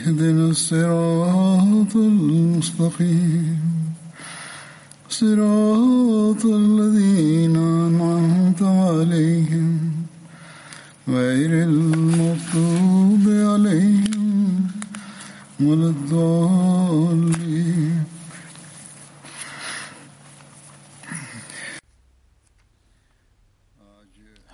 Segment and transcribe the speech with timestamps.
[0.00, 3.60] اهدنا الصراط المستقيم.
[5.10, 9.90] صراط الذين أنعمت عليهم.
[11.08, 14.66] غير المغضوب عليهم
[15.60, 17.40] ولا الضالين.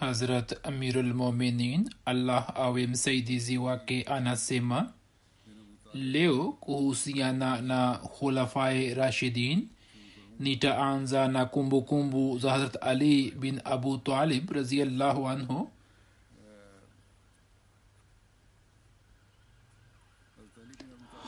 [0.03, 4.78] حضرت امیر المومنین اللہ آویم سیدی زیوا کے آنا سیما
[5.97, 9.69] leo kuhusiana na khulafai rashidin
[10.41, 15.70] nitaanza na kumbukumbu kumbu za hazrat ali bin abu talib raziallahu anhu.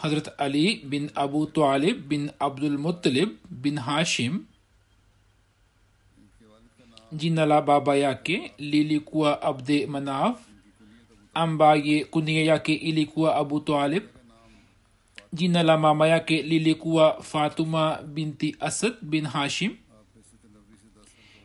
[0.02, 4.46] Hazrat ali bin abu talib bin abdulmutalib bin hashim
[7.12, 10.38] jina la baba yake lilikuwa abde manaf
[11.34, 14.02] ambaye kunia yake ilikuwa abu talib
[15.32, 19.76] jina la mama yake lilikuwa fatuma binti asad bin hashim.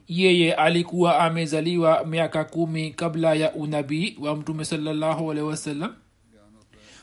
[0.08, 5.96] Yeye alikuwa amezaliwa miaka kumi kabla ya unabii wa mtume sawasalam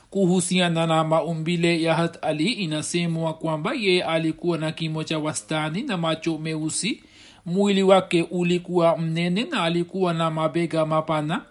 [0.09, 5.97] kuhusiana na maumbile ya hat ali inasemwa kwamba yeye alikuwa na kimo cha wastani na
[5.97, 7.03] macho meusi.
[7.45, 11.45] Mwili wake ulikuwa mnene na alikuwa na mabega mapana.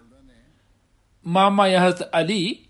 [1.23, 2.65] Mama ya hat ali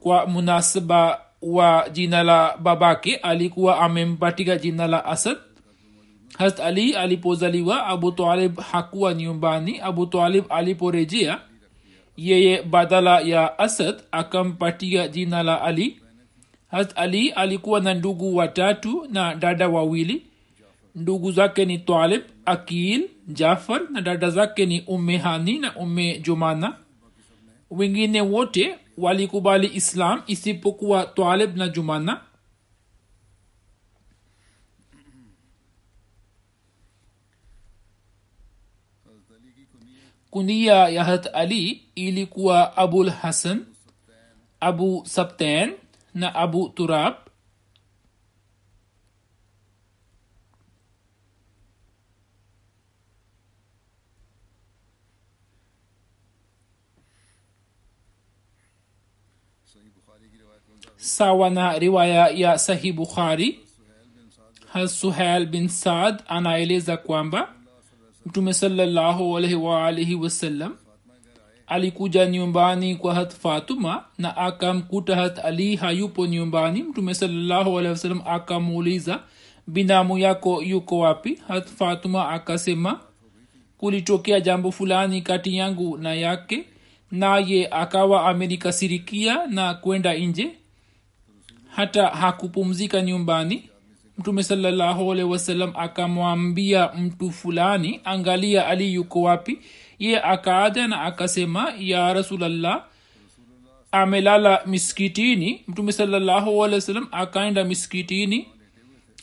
[0.00, 5.36] kwa munasaba wa jina la babake alikuwa amempatika jina la asad.
[6.38, 9.80] Hat ali alipozaliwa abu talib hakuwa nyumbani.
[9.80, 11.40] Abu talib aliporejea
[12.16, 16.00] yeye badala ya asad akampatia jina la ali.
[16.70, 20.22] Hat ali alikuwa na ndugu watatu na dada wawili.
[20.94, 26.76] Ndugu zake ni talib akil jafar na dada zake ni umme hani na umme jumana.
[27.70, 32.20] Wengine wote walikubali islam isipokuwa talib na jumana?
[40.30, 43.66] Kunia ya hat ali ilikuwa abul hasan
[44.60, 45.72] abu sabtan
[46.14, 47.14] na abu turab
[61.04, 63.60] sawa na riwaya ya sahih bukhari.
[64.72, 67.48] Hasuhel bin saad anaeleza kwamba
[68.26, 69.32] mtume salallahu
[70.14, 70.76] wasallam
[71.66, 76.82] alikuja nyumbani kwa hat fatuma na akamkuta hat ali hayupo nyumbani.
[76.82, 77.78] Mtume salallahu
[78.26, 79.20] akamuuliza
[79.66, 81.38] binamu yako yuko wapi?
[81.48, 83.00] Hat fatuma akasema
[83.78, 86.64] kulitokea jambo fulani kati yangu na yake.
[87.10, 90.50] Naye akawa amenikasirikia na kwenda nje
[91.76, 93.62] hata hakupumzika nyumbani.
[94.18, 99.58] Mtume salallahu wasalam akamwambia mtu fulani angalia ali yuko wapi?
[99.98, 102.84] Ye akaaja na akasema ya rasulllah
[103.92, 108.46] amelala miskitini mtume salallahu wasalam akaenda miskitini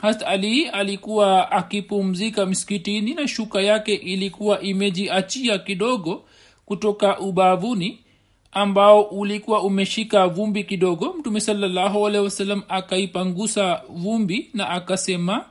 [0.02, 6.24] hasa ali alikuwa akipumzika miskitini na shuka yake ilikuwa imejiachia kidogo
[6.66, 8.00] kutoka ubavuni
[8.52, 15.46] ambao ulikuwa umeshika vumbi kidogo mtume sawasalam akaipangusa vumbi na akasema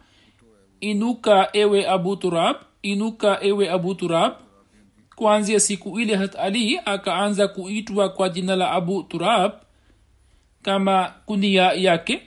[0.81, 4.33] inuka ewe abu turab inuka ewe abu turab.
[5.17, 9.53] Kuanzia siku ile hat ali akaanza kuitwa kwa jina la abu turab
[10.63, 12.23] kama kunia yake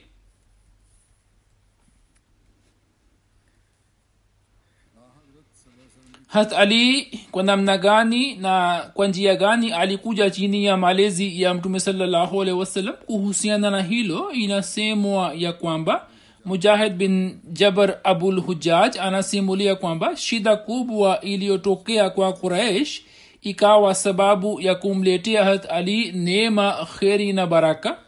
[6.34, 11.80] hat ali kwa namna gani na kwa njia gani alikuja chini ya malezi ya mtume
[11.80, 12.94] salallahu alehi wasallam?
[13.06, 16.06] Kuhusiana na hilo inasemwa ya kwamba
[16.44, 23.00] mujahid bin jabar abul hujaj anasimulia kwamba shida kubwa iliyotokea kwa quraish
[23.42, 27.98] ikawa sababu ya kumletea hat ali neema kheri na baraka.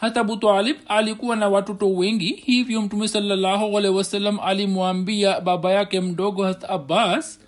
[0.00, 0.50] Hata abu
[0.88, 7.40] alikuwa na watoto wengi hivyo mtume salallahu alehi wasallam alimwambia baba yake mdogo hat abbas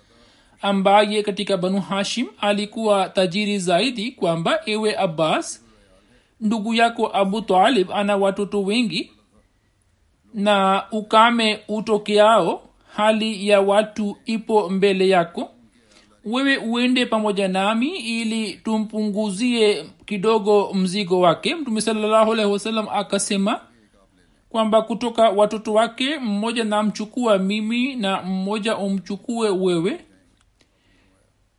[0.61, 5.65] ambaye katika banu hashim alikuwa tajiri zaidi kwamba ewe abbas
[6.41, 9.11] ndugu yako abu talib ana watoto wengi
[10.33, 12.61] na ukame utokeao
[12.95, 15.51] hali ya watu ipo mbele yako.
[16.25, 21.55] Wewe uende pamoja nami ili tumpunguzie kidogo mzigo wake.
[21.55, 23.61] Mtume salallahu alaihi wasallam akasema
[24.49, 29.99] kwamba kutoka watoto wake mmoja namchukua mimi na mmoja umchukue wewe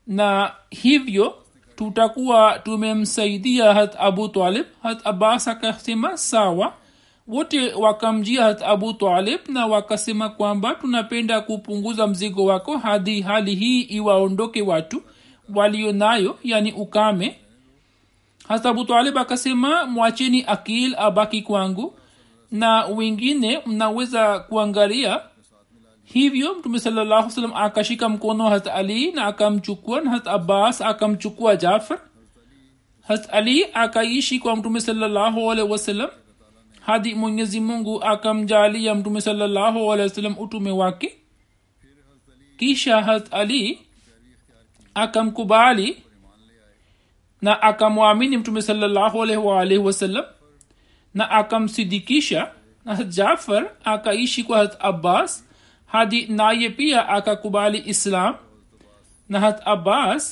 [0.09, 1.35] na hivyo
[1.77, 4.67] tutakuwa tumemsaidia hat abu talib.
[4.83, 6.73] Hat abbas akasema sawa.
[7.27, 13.81] Wote wakamjia hat abu talib na wakasema kwamba tunapenda kupunguza mzigo wako hadi hali hii
[13.81, 15.03] iwaondoke watu
[15.55, 17.37] walio nayo yani ukame.
[18.49, 21.95] Hasa abu talib akasema mwacheni akil abaki kwangu.
[22.51, 25.21] Na wengine mnaweza kuangalia
[26.13, 32.01] hivyo mtume salallahu salam akashika mkono hat ali na akamchukua na hat abbas akamchukua jafar.
[33.03, 36.11] Hat ali akaishi kwa mtume salallahu alaihi wasallam
[36.81, 41.19] hadi mwenyezi mungu akamjalia mtume salallahu alaihi wasallam utume wake.
[42.57, 43.79] Kisha hat ali
[44.95, 46.03] akamkubali
[47.43, 49.83] na akamwamini mtume salallahu alaihi
[51.15, 52.51] na akamsidikisha
[52.85, 55.48] na jafar akaishi kwa hat abbas
[55.93, 58.35] hadi naye pia akakubali islam.
[59.29, 60.25] Na hat abbas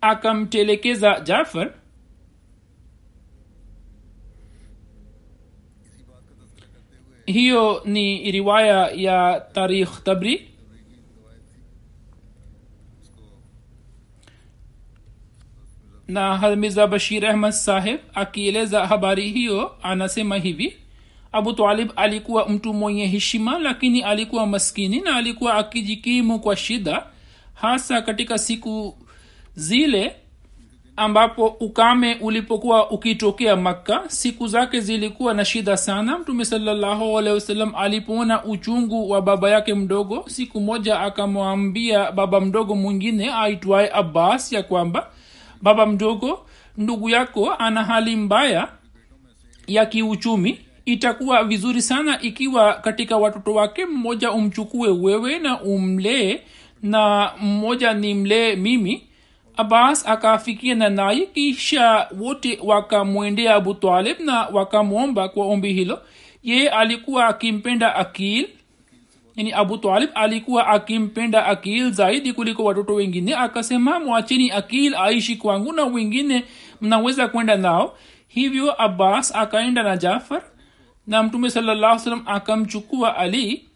[0.00, 1.68] akamtelekeza jafar.
[7.26, 10.48] Hiyo ni riwaya ya tarikh tabri.
[16.08, 20.76] Na hamiza bashir ahmad saheb akieleza habari hiyo anasema hivi
[21.32, 27.06] abu talib alikuwa mtu mwenye heshima lakini alikuwa maskini na alikuwa akijikimu kwa shida
[27.54, 28.96] hasa katika siku
[29.54, 30.16] zile
[30.96, 34.02] ambapo ukame ulipokuwa ukitokea makka.
[34.08, 36.18] Siku zake zilikuwa na shida sana.
[36.18, 37.18] Mtume salallahu
[37.76, 44.62] alipoona uchungu wa baba yake mdogo siku moja akamwambia baba mdogo mwingine aitwaye abbas ya
[44.62, 45.10] kwamba
[45.62, 46.46] baba mdogo
[46.76, 48.68] ndugu yako ana hali mbaya
[49.66, 56.40] ya kiuchumi itakuwa vizuri sana ikiwa katika watoto wake mmoja umchukue wewe na umlee
[56.82, 59.02] na mmoja ni mlee mimi.
[59.56, 63.76] Abbas akaafikiana naye kisha wote wakamwendea abu
[64.18, 66.02] na wakamwomba kwa ombi hilo.
[66.42, 68.48] Ye alikuwa akimpenda akil.
[69.36, 75.84] Yani abu alikuwa akimpenda akil zaidi kuliko watoto wengine akasema mwacheni akil aishi kwangu na
[75.84, 76.44] wengine
[76.80, 77.96] mnaweza kwenda nao.
[78.28, 80.42] Hivyo abbas akaenda na jafar
[81.06, 83.68] na mtume salallahu salam akamchukua ali.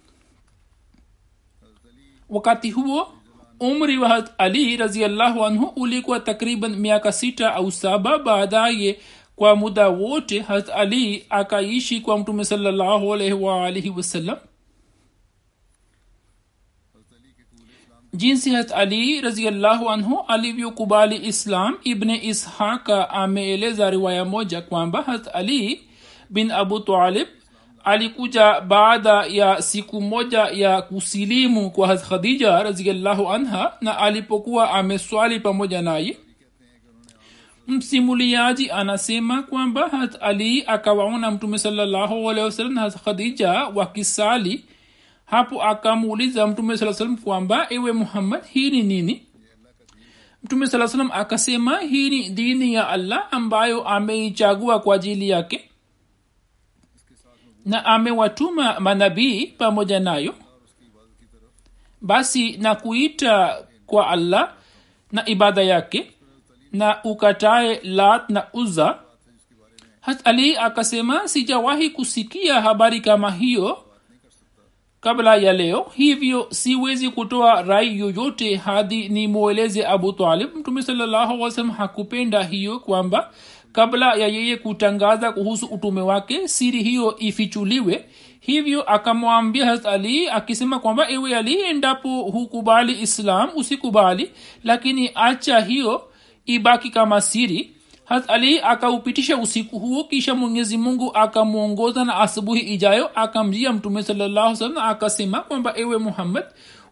[2.29, 3.13] Wakati huo
[3.61, 9.01] umri wa ali raziallahu anhu ulikuwa takriban miaka sita au saba baadaye.
[9.37, 14.37] Kwa muda wote hat ali akaishi kwa mtume salallahu alaihi waalihi wasallam.
[18.15, 25.89] Jinsi hat ali raziallahu anhu alivyokubali islam ibne ishaqa ameeleza riwaya moja kwamba hat ali
[26.31, 27.27] bin abu talib
[27.85, 35.83] alikuja baada ya siku moja ya kusilimu kwa khadija raziallahu anha na alipokuwa ameswali pamoja
[35.83, 36.17] naye
[37.67, 44.65] msimuliaji anasema kwamba hat ali akawaona mtume salallahu na khadija wakisali.
[45.25, 49.27] Hapo akamuuliza mtume saa salam kwamba ewe muhammad hii ni nini?
[50.45, 55.71] Mtume saa salam akasema hii ni dini ya allah ambayo ameichagua kwa ajili yake
[57.67, 60.35] na amewatuma manabii pamoja nayo
[62.01, 64.53] basi na kuita kwa allah
[65.13, 66.13] na ibada yake
[66.73, 68.99] na ukatae lat na uza
[70.01, 70.27] hat
[70.59, 73.87] akasema sijawahi kusikia habari kama hiyo
[75.01, 80.57] kabla ya leo hivyo siwezi kutoa rai yoyote hadi nimweleze abu talib.
[80.57, 83.31] Mtume sallahualwasalam hakupenda hiyo kwamba
[83.77, 88.05] kabla ya yeye kutangaza kuhusu utume wake siri hiyo ifichuliwe.
[88.41, 94.31] Hivyo akamwambia harat ali akisema kwamba ewe ali endapo hukubali islam usikubali.
[94.65, 96.03] Lakini acha hiyo
[96.47, 97.71] ibaki kama siri.
[98.05, 104.57] Harat ali akaupitisha usiku huo kisha mwenyezi mungu akamwongoza na asubuhi ijayo akamjia mtume salallahu
[104.57, 106.45] salam akasema kwamba ewe muhammad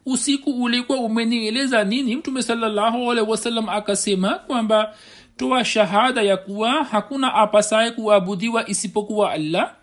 [0.07, 2.17] usiku ulikuwa umenieleza nini?
[2.17, 4.95] Mtume salallahu wasalam akasema kwamba
[5.37, 9.75] toa shahada ya kuwa hakuna apasaye kuabudiwa isipokuwa allah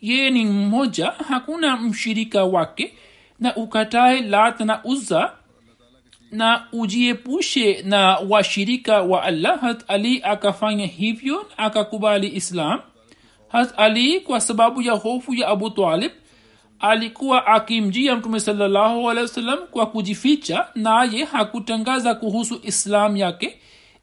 [0.00, 2.94] yeye ni mmoja hakuna mshirika wake
[3.40, 5.32] na ukatae lat na uzza
[6.30, 9.60] na ujiepushe na washirika wa allah.
[9.60, 12.80] Hat ali akafanya hivyo na akakubali islam.
[13.48, 16.12] Hat ali kwa sababu ya hofu ya abu talib
[16.80, 23.58] alikuwa akimjia mtume salllahu alehi wasallam kwa kujificha naye hakutangaza kuhusu islam yake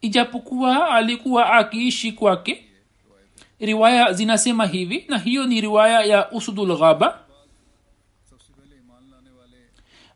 [0.06, 2.66] ijapokuwa alikuwa akiishi kwake
[3.60, 7.20] riwaya zinasema hivi na hiyo ni riwaya ya usudul ghaba.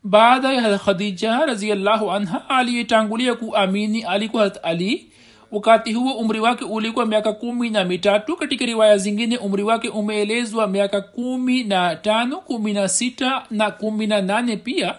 [0.03, 5.11] Baada ya khadija raziallahu anha aliyetangulia kuamini alikuwa hat ali
[5.51, 8.35] wakati huo umri wake ulikuwa miaka kumi na mitatu.
[8.37, 14.07] Katika riwaya zingine umri wake umeelezwa miaka kumi na tano kumi na sita na kumi
[14.07, 14.95] na nane pia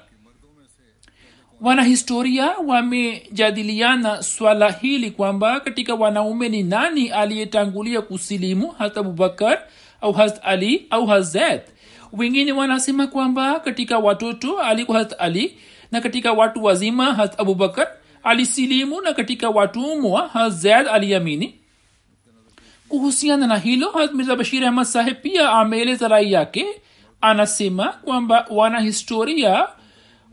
[1.61, 9.63] wanahistoria wamejadiliana swala hili kwamba katika wanaume ni nani aliyetangulia kusilimu hata abubakar
[10.01, 11.63] au hat ali au hazet
[12.13, 15.59] wengine wanasema kwamba katika watoto alikuwa hat ali
[15.93, 17.89] na katika watu wazima hat abubakar
[18.23, 21.55] alisilimu na katika watumwa hazed aliamini
[22.89, 26.67] kuhusiana na hilo mirza bashir ahmad saheb pia ameeleza rai yake.
[27.21, 29.67] Anasema kwamba wanahistoria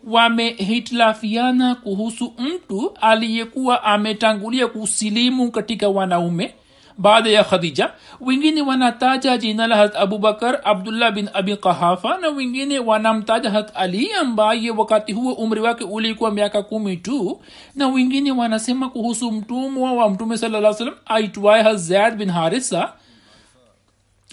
[0.03, 6.53] wamehitilafiana kuhusu mtu aliyekuwa ametangulia kusilimu katika wanaume
[6.97, 7.91] baada ya khadija.
[8.21, 14.13] Wengine wanataja jina la hat abubakar abdullah bin abi qahafa na wengine wanamtaja hat ali
[14.13, 17.39] ambaye wakati huo umri wake ulikuwa miaka kumi tu.
[17.75, 22.93] Na wengine wanasema kuhusu mtumwa wa mtume saa salam aitwaye hazad bin harisa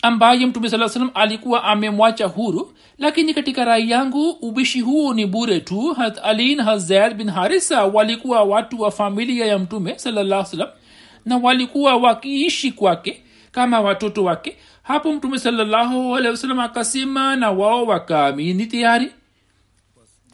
[0.05, 5.61] ambaye mtume saa salam alikuwa amemwacha huru lakini katika rai yangu ubishi huo ni bure
[5.61, 5.93] tu.
[5.95, 10.69] Hat ali na hazad bin harisa walikuwa watu wa familia ya mtume salaa salam
[11.25, 14.57] na walikuwa wakiishi kwake kama watoto wake.
[14.83, 19.11] Hapo mtume alehi akasema na wao wakaamini tayari.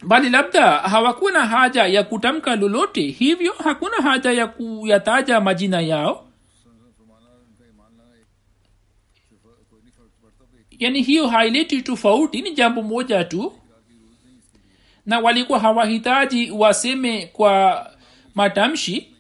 [0.03, 6.30] Bali labda hawakuwa na haja ya kutamka lolote hivyo hakuna haja ya kuyataja majina yao
[10.81, 13.53] yani hiyo haileti tofauti ni jambo moja tu.
[15.07, 17.87] Na walikuwa hawahitaji waseme kwa
[18.35, 19.15] matamshi.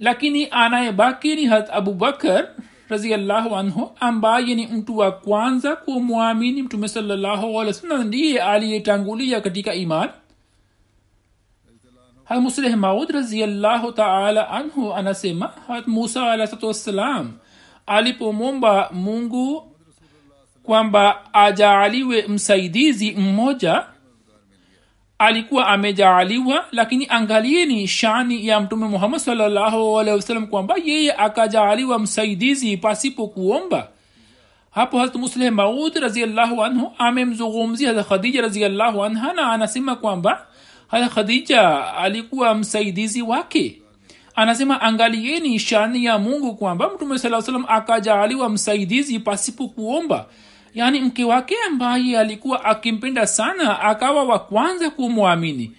[0.00, 2.48] Lakini anayebaki ni hat abubakar
[2.88, 10.08] raziallahu anhu ambaye ni mtu wa kwanza kumwamini mtume salllahualwasalam ndiye aliyetangulia katika iman.
[12.24, 17.32] Hamusleh maud raziallahu taala anhu anasema hat musa alahsatu wassalam
[17.86, 19.71] alipomwomba mungu
[20.62, 23.86] kwamba ajaaliwe msaidizi mmoja.
[25.18, 33.88] Alikuwa amejaaliwa lakini angalieni shani ya mtume muhammad salllahualhi kwamba yeye akajaaliwa msaidizi pasipo kuomba.
[34.70, 40.46] Hapo harat musleh maud raziallahu anhu amemzungumzia hara khadija raziallahu anha na anasema kwamba
[40.88, 43.82] hara khadija alikuwa msaidizi wake.
[44.34, 50.26] Anasema angalieni shani ya mungu kwamba mtume saa salam akajaaliwa msaidizi pasipo kuomba
[50.74, 55.72] yaani mke wake ambaye alikuwa akimpenda sana akawa wa kwanza kumwamini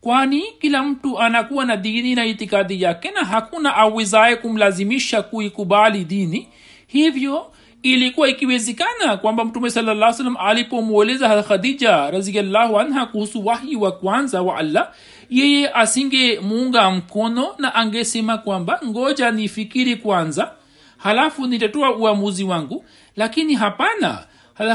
[0.00, 6.48] kwani kila mtu anakuwa na dini na itikadi yake na hakuna awezaye kumlazimisha kuikubali dini.
[6.86, 7.46] Hivyo
[7.82, 14.56] ilikuwa ikiwezekana kwamba mtume salaa salam alipomweleza khadija raziallahu anha kuhusu wahi wa kwanza wa
[14.58, 14.90] allah
[15.30, 20.52] yeye asingemuunga mkono na angesema kwamba ngoja nifikiri kwanza
[20.96, 22.84] halafu nitatoa uamuzi wangu.
[23.16, 24.18] Lakini hapana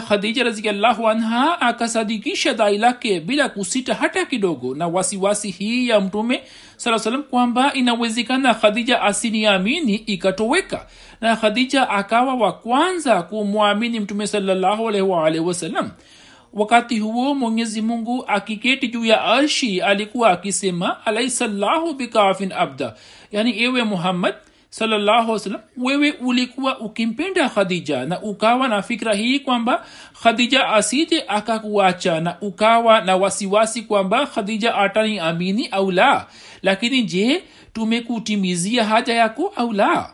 [0.01, 6.43] khadija raziallahu anha akasadikisha dai lake bila kusita hata kidogo na wasiwasi hii ya mtume
[6.77, 10.87] saa salam kwamba inawezekana khadija asiniamini ikatoweka.
[11.21, 15.91] Na khadija akawa wa kwanza kumwamini mtume salllahualwalhi wasalam
[16.53, 22.95] wakati huo mwenyezi mungu akiketi juu ya arshi alikuwa akisema alaisallahu bikafin abda.
[23.31, 24.35] Yani ewe muhammad
[24.75, 29.85] salallahu salam wewe ulikuwa ukimpenda khadija na ukawa na fikra hii kwamba
[30.23, 36.27] khadija asije akakuacha na ukawa na wasiwasi kwamba khadija atani amini au la.
[36.61, 40.13] Lakini je tumekutimizia haja yako au la?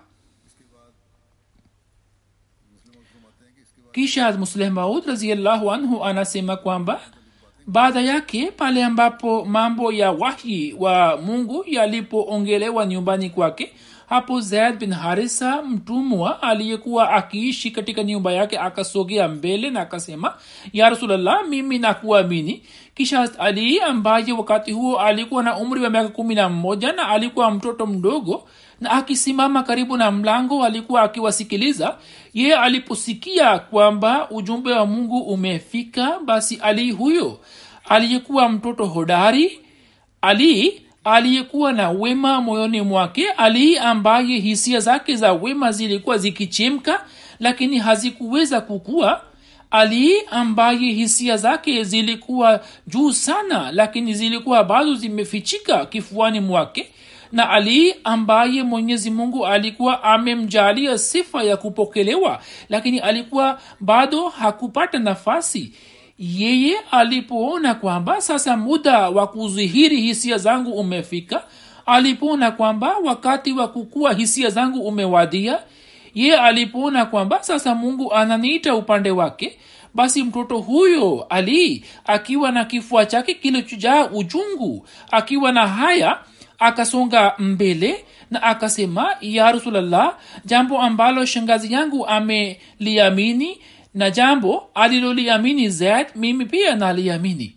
[3.91, 5.03] Kisha musleh maud
[5.71, 7.01] anhu anasema kwamba
[7.71, 13.73] baada yake pale ambapo mambo ya wahi wa mungu yalipoongelewa nyumbani kwake
[14.09, 20.33] hapo zaid bin harisa mtumwa aliyekuwa akiishi katika nyumba yake akasogea mbele na akasema
[20.73, 22.63] ya rasulllah mimi nakuamini.
[22.95, 27.51] Kisha ali ambaye wakati huo alikuwa na umri wa miaka kumi na mmoja na alikuwa
[27.51, 28.43] mtoto mdogo
[28.81, 31.97] na akisimama karibu na mlango alikuwa akiwasikiliza.
[32.33, 37.39] Yeye aliposikia kwamba ujumbe wa mungu umefika basi ali huyo
[37.91, 39.59] aliyekuwa mtoto hodari
[40.21, 47.05] ali aliyekuwa na wema moyoni mwake ali ambaye hisia zake za wema zilikuwa zikichemka
[47.39, 49.21] lakini hazikuweza kukua
[49.71, 56.89] ali ambaye hisia zake zilikuwa juu sana lakini zilikuwa bado zimefichika kifuani mwake
[57.31, 65.73] na ali ambaye mwenyezi mungu alikuwa amemjalia sifa ya kupokelewa lakini alikuwa bado hakupata nafasi
[66.21, 71.43] yeye alipoona kwamba sasa muda wa kuzihiri hisia zangu umefika
[71.85, 75.59] alipoona kwamba wakati wa kukua hisia zangu umewadia
[76.15, 79.57] ye alipoona kwamba sasa mungu ananiita upande wake
[79.93, 86.19] basi mtoto huyo ali akiwa na kifua chake kilichojaa ujungu akiwa na haya
[86.59, 93.57] akasonga mbele na akasema ya rasulllah jambo ambalo shangazi yangu ameliamini
[93.93, 97.55] na jambo aliloliamini zaid mimi pia naliamini.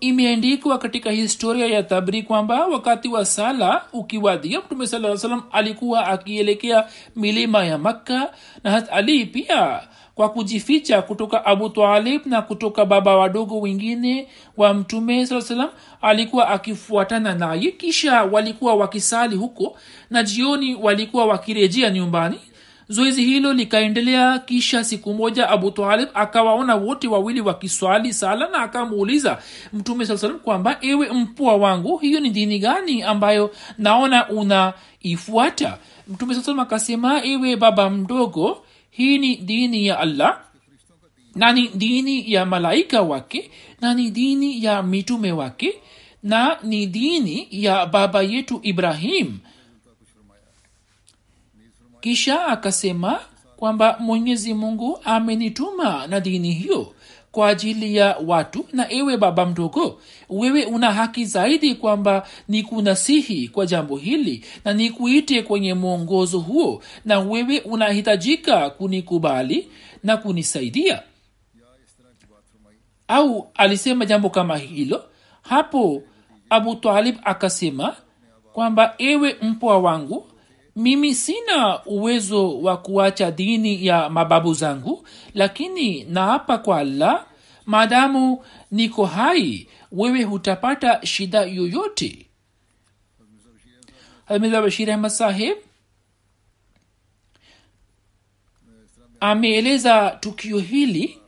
[0.00, 6.86] Imeandikwa katika historia ya tabri kwamba wakati wa sala ukiwadia mtume saa salam alikuwa akielekea
[7.16, 8.32] milima ya makka
[8.64, 9.80] na hat ali pia
[10.14, 15.68] kwa kujificha kutoka abu talib na kutoka baba wadogo wengine wa mtume saa salam
[16.00, 17.70] alikuwa akifuatana naye.
[17.70, 19.78] Kisha walikuwa wakisali huko
[20.10, 22.40] na jioni walikuwa wakirejea nyumbani
[22.92, 29.38] zoezi hilo likaendelea kisha siku moja abu talib akawaona wote wawili wakiswali sala na akamuuliza
[29.72, 35.78] mtume saa salam kwamba ewe mpua wangu hiyo ni dini gani ambayo naona unaifuata?
[36.08, 40.40] Mtume saa salam akasema ewe baba mdogo hii ni dini ya allah
[41.34, 43.50] na ni dini ya malaika wake
[43.80, 45.74] na ni dini ya mitume wake
[46.22, 49.38] na ni dini ya baba yetu ibrahim
[52.02, 53.20] kisha akasema
[53.56, 56.94] kwamba mwenyezi mungu amenituma na dini hiyo
[57.32, 63.48] kwa ajili ya watu na ewe baba mdogo wewe una haki zaidi kwamba ni kunasihi
[63.48, 69.68] kwa jambo hili na nikuite kwenye mwongozo huo na wewe unahitajika kunikubali
[70.02, 71.02] na kunisaidia.
[73.08, 75.04] Au alisema jambo kama hilo?
[75.42, 76.02] Hapo
[76.50, 77.96] abu talib akasema
[78.52, 80.26] kwamba ewe mpwa wangu
[80.76, 87.26] mimi sina uwezo wa kuacha dini ya mababu zangu lakini naapa kwa allah
[87.66, 92.26] maadamu niko hai wewe hutapata shida yoyote.
[94.40, 95.56] Mirza bashir ahmad saheb
[99.20, 101.18] ameeleza tukio hili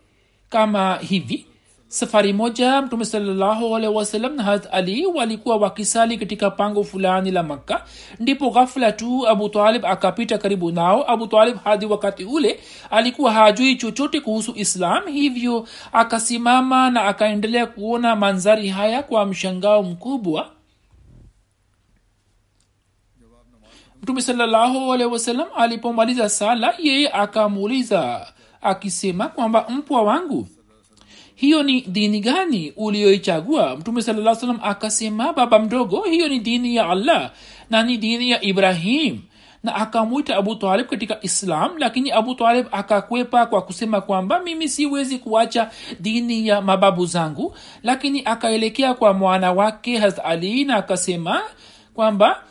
[0.50, 1.46] kama hivi
[1.94, 7.84] safari moja mtume salallahu na harat ali walikuwa wakisali katika pango fulani la makka.
[8.20, 11.10] Ndipo ghafula tu abu talib akapita karibu nao.
[11.10, 18.16] Abu talib hadi wakati ule alikuwa hajui chochote kuhusu islam hivyo akasimama na akaendelea kuona
[18.16, 20.50] manzari haya kwa mshangao mkubwa.
[24.02, 24.92] Mtume salallahu
[25.56, 28.26] alipomaliza sala yeye akamuuliza
[28.62, 30.48] akisema kwamba mpwa wangu
[31.44, 36.88] hiyo ni dini gani uliyoichagua mtume saa salam akasema baba mdogo hiyo ni dini ya
[36.88, 37.30] allah
[37.70, 39.18] na ni dini ya ibrahim.
[39.62, 45.18] Na akamwita abu talib katika islam lakini abu talib akakwepa kwa kusema kwamba mimi siwezi
[45.18, 47.54] kuacha dini ya mababu zangu.
[47.82, 51.42] Lakini akaelekea kwa mwana wake harat ali na akasema
[51.94, 52.42] kwamba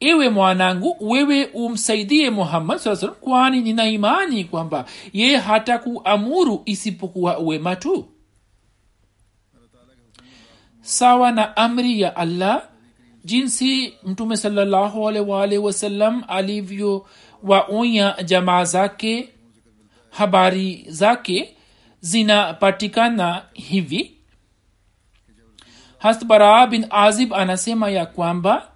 [0.00, 7.38] ewe mwanangu wewe umsaidie muhammad saa salam kwani nina imani kwamba ye hata kuamuru isipokuwa
[7.38, 8.04] wema tu
[10.84, 12.62] sawa na amri ya allah
[13.24, 19.28] jinsi mtume salllahualwalhi wasallam alivyowaonya jamaa zake
[20.10, 21.56] habari zake
[22.00, 24.16] zinapatikana hivi
[25.98, 28.68] hasbara bin azib anasema ya kwamba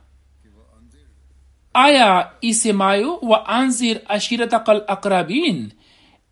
[1.74, 5.72] aya isemayo wa anzir ashirataka lakrabin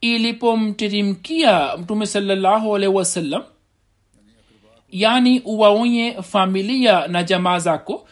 [0.01, 3.43] ilipomterimkia mtume salllahualhi wasallam
[4.97, 8.09] yani uwaonye familia na jamaa zako.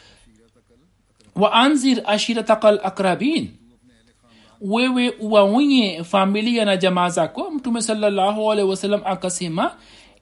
[1.36, 3.50] Waanzir ashirataka lakrabin
[4.60, 7.50] wewe uwaonye familia na jamaa zako.
[7.50, 9.74] Mtume salallahu wasalam akasema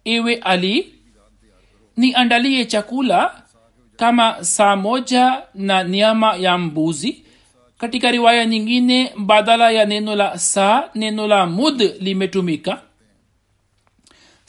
[0.04, 0.94] ewe ali
[1.96, 3.42] niandalie chakula
[3.96, 7.24] kama saa moja na nyama ya mbuzi.
[7.78, 12.82] Katika riwaya nyingine badala ya neno la saa neno la mud limetumika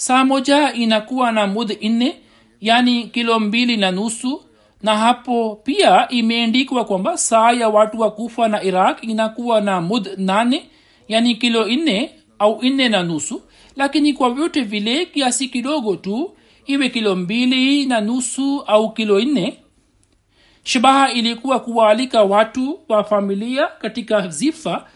[0.04, 2.16] saa moja inakuwa na mud nne
[2.62, 4.44] yani kilo mbili na nusu.
[4.82, 10.10] Na hapo pia imeendikwa kwamba saa ya watu wa kufa na iraq inakuwa na mud
[10.18, 10.66] nane
[11.08, 13.42] yani kilo nne au nne na nusu.
[13.76, 16.34] Lakini kwa vyote vile kiasi kidogo tu
[16.66, 19.60] iwe kilo mbili na nusu au kilo nne.
[20.64, 24.88] Shabaha ilikuwa kuwaalika watu wa familia katika zifa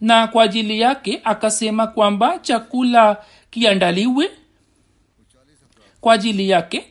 [0.00, 3.16] na kwa ajili yake akasema kwamba chakula
[3.50, 4.30] kiandaliwe
[6.04, 6.84] kwa ajili yake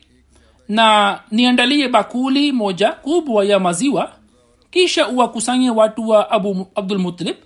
[0.68, 4.12] na niandalie bakuli moja kubwa ya maziwa
[4.70, 7.36] kisha uwakusanye watu wa abu abdulmutalib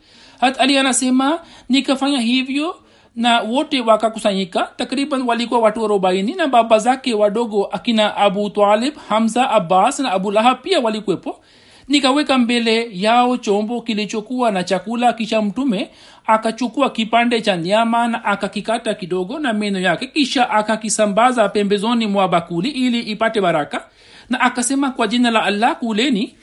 [0.41, 2.77] hat ali anasema nikafanya hivyo
[3.17, 4.71] na wote wakakusanyika.
[4.77, 10.31] Takriban walikuwa watu arobaini na baba zake wadogo akina abu talib hamza abbas na abu
[10.31, 11.41] lahab pia walikuwepo
[11.89, 15.91] nikaweka mbele yao chombo kilichokuwa na chakula kisha mtume
[16.27, 22.71] akachukua kipande cha nyama na akakikata kidogo na meno yake kisha akakisambaza pembezoni mwa bakuli
[22.71, 23.85] ili ipate baraka
[24.31, 26.35] na akasema kwa jina la allah kuleni.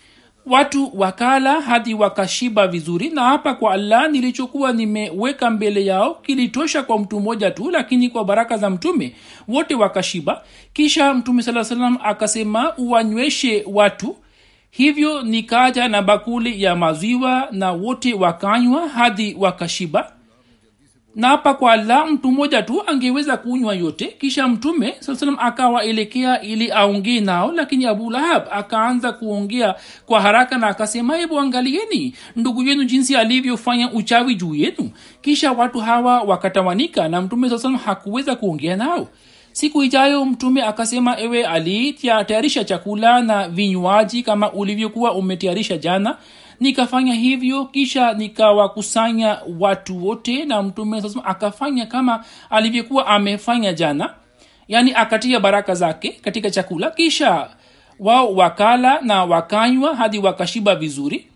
[0.45, 6.99] Watu wakala hadi wakashiba vizuri na hapa kwa allah nilichokuwa nimeweka mbele yao kilitosha kwa
[6.99, 9.15] mtu mmoja tu lakini kwa baraka za mtume
[9.47, 10.41] wote wakashiba.
[10.73, 14.15] Kisha mtume saa salam akasema uwanyweshe watu
[14.77, 20.11] hivyo nikaja na bakuli ya maziwa na wote wakanywa hadi wakashiba.
[21.15, 24.05] Na hapa kwa allah mtu mmoja tu angeweza kunywa yote.
[24.05, 27.51] Kisha mtume saa salam akawaelekea ili aongee nao.
[27.51, 33.91] Lakini abu lahab akaanza kuongea kwa haraka na akasema hebu angalieni ndugu yenu jinsi alivyofanya
[33.91, 34.91] uchawi juu yenu.
[35.21, 39.07] Kisha watu hawa wakatawanika na mtume saa hakuweza kuongea nao
[39.55, 46.17] siku ijayo mtume akasema ewe ali tayarisha chakula na vinywaji kama ulivyokuwa umetayarisha jana.
[46.59, 54.13] Nikafanya hivyo kisha nikawakusanya watu wote na mtume akafanya kama alivyokuwa amefanya jana.
[54.67, 56.91] Yaani akatia baraka zake katika chakula.
[56.91, 57.49] Kisha
[57.99, 61.27] wao wakala na wakanywa hadi wakashiba vizuri.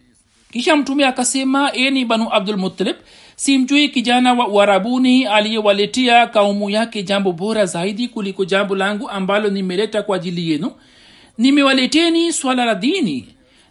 [0.52, 2.96] Kisha mtume akasema eni banu abdulmutalib
[3.40, 10.04] simjui kijana wa uarabuni aliyewaletea kaumu yake jambo bora zaidi kuliko jambo langu ambalo nimeleta
[10.04, 10.72] kwa ajili yenu.
[11.38, 13.28] Nimewaleteni swala la dini.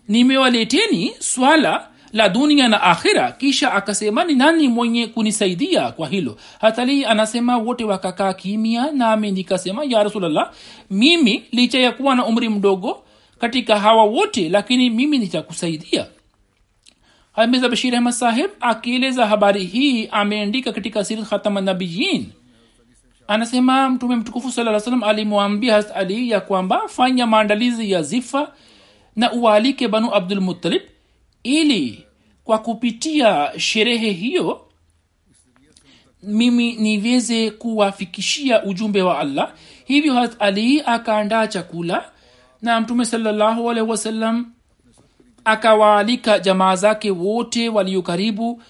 [0.09, 3.33] Nimewaleteni swala la dunia na akhira.
[3.33, 6.37] Kisha akasema ni nani mwenye kunisaidia kwa hilo?
[6.61, 10.51] Hatali anasema wote wakakaa kimya nami nikasema ya rasulllah
[10.91, 13.03] mimi licha ya kuwa na umri mdogo
[13.39, 16.07] katika hawa wote lakini mimi nitakusaidia
[17.39, 22.27] hamiza bashir ahmad sahib akieleza habari hii ameandika katika sirat khatamanabiyin
[23.29, 28.53] anasema mtume mtukufu saa salam alimwambia hast ali ya kwamba fanya maandalizi ya zifa
[29.17, 30.83] na uwaalike banu abdulmutalib
[31.43, 32.05] ili
[32.45, 34.69] kwa kupitia sherehe hiyo
[36.23, 39.53] mimi niweze kuwafikishia ujumbe wa allah.
[39.85, 42.11] Hivyo hat ali akaandaa chakula
[42.63, 44.53] na mtume salallahu alaihi wasallam
[45.45, 48.63] akawaalika jamaa zake wote walio karibu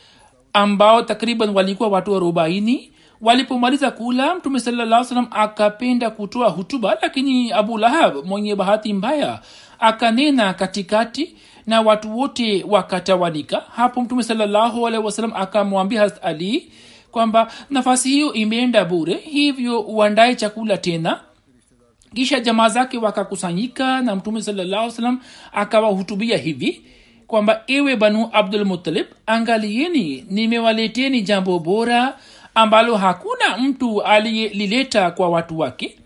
[0.52, 2.92] ambao takriban walikuwa watu arobaini.
[3.20, 9.40] Walipomaliza kula mtume salaa salam akapenda kutoa hutuba lakini abu lahab mwenye bahati mbaya
[9.78, 14.86] akanena katikati na watu wote wakatawanika hapo mtume salallahu
[15.34, 16.72] akamwambia harat ali
[17.10, 21.20] kwamba nafasi hiyo imeenda bure hivyo uandaye chakula tena
[22.14, 25.20] kisha jamaa zake wakakusanyika na mtume salallahu salam
[25.52, 26.82] akawahutubia hivi
[27.26, 32.18] kwamba ewe banu abdulmutalib angalieni nimewaleteni jambo bora
[32.54, 35.98] ambalo hakuna mtu aliyelileta kwa watu wake.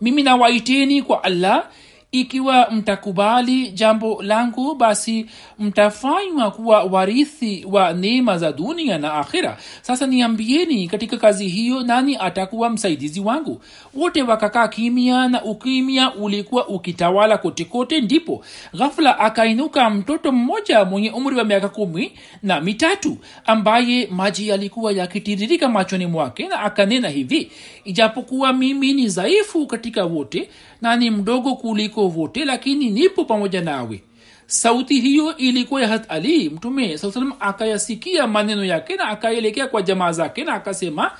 [0.00, 1.66] Mimi nawaiteni kwa allah
[2.12, 5.26] ikiwa mtakubali jambo langu basi
[5.58, 9.56] mtafanywa kuwa warithi wa neema za dunia na akhira.
[9.82, 13.60] Sasa niambieni katika kazi hiyo nani atakuwa msaidizi wangu?
[13.94, 18.44] Wote wakakaa kimya na ukimya ulikuwa ukitawala kote kote ndipo
[18.76, 23.16] ghafula akainuka mtoto mmoja mwenye umri wa miaka kumi na mitatu
[23.46, 27.50] ambaye maji yalikuwa yakitiririka machoni mwake na akanena hivi
[27.84, 30.48] ijapokuwa mimi ni dhaifu katika wote
[30.80, 34.02] na mdogo kuliko vote lakini nipo pamoja nawe.
[34.46, 40.12] Sauti hiyo ilikuwa ya ali mtume saa salam akayasikia maneno yake na akaelekea kwa jamaa
[40.12, 41.10] zake na akasema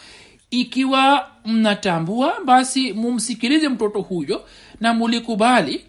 [0.51, 4.45] ikiwa mnatambua basi mumsikilize mtoto huyo
[4.81, 5.85] na mulikubali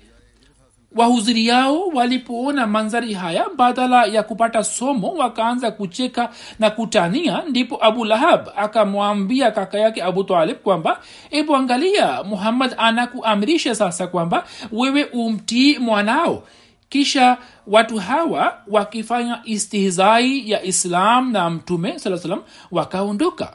[0.96, 7.44] wahudhuri yao walipoona mandhari haya badala ya kupata somo wakaanza kucheka na kutania.
[7.50, 11.00] Ndipo abu lahab akamwambia kaka yake abu talib kwamba
[11.32, 16.44] ebu angalia muhammad anakuamrisha sasa kwamba wewe umtii mwanao.
[16.90, 23.54] Kisha watu hawa wakifanya istihzai ya islam na mtume saa salam wakaondoka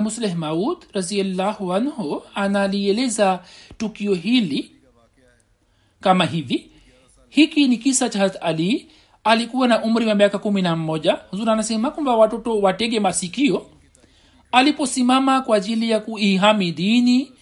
[0.00, 3.40] musleh maud raziallahu anhu analieleza
[3.78, 4.70] tukio hili
[6.00, 6.70] kama hivi.
[7.28, 8.88] Hiki ni kisa cha ali.
[9.24, 11.18] Alikuwa na umri wa miaka kumi na mmoja.
[11.30, 13.66] Huzur anasema kwamba watoto watege masikio.
[14.52, 17.32] Aliposimama kwa ajili ya kuihami dini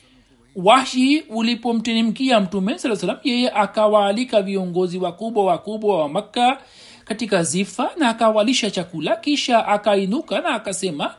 [0.57, 6.59] wahi ulipomtenimkia mtume saa salam yeye akawaalika viongozi wakubwa wakubwa wa makka
[7.05, 11.15] katika zifa na akawalisha chakula kisha akainuka na akasema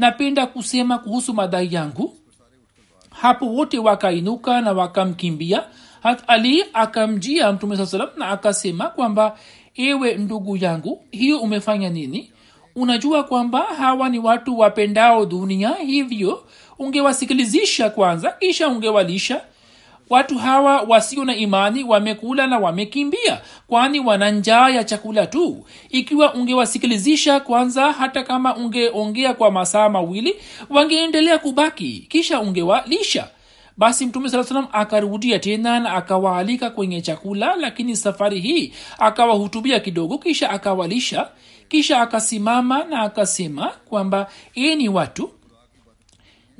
[0.00, 2.16] napenda kusema kuhusu madai yangu.
[3.10, 5.62] Hapo wote wakainuka na wakamkimbia.
[6.02, 9.38] Hat ali akamjia mtume saa salam na akasema kwamba
[9.74, 12.32] ewe ndugu yangu hiyo umefanya nini?
[12.76, 16.44] Unajua kwamba hawa ni watu wapendao dunia hivyo
[16.78, 19.40] ungewasikilizisha kwanza kisha ungewalisha
[20.10, 25.64] watu hawa wasio na imani wamekula na wamekimbia kwani wana njaa ya chakula tu.
[25.90, 30.34] Ikiwa ungewasikilizisha kwanza hata kama ungeongea kwa masaa mawili
[30.70, 33.28] wangeendelea kubaki kisha ungewalisha.
[33.76, 40.18] Basi mtume saa salam akarudia tena na akawaalika kwenye chakula lakini safari hii akawahutubia kidogo
[40.18, 41.28] kisha akawalisha
[41.68, 45.30] kisha akasimama na akasema kwamba eni watu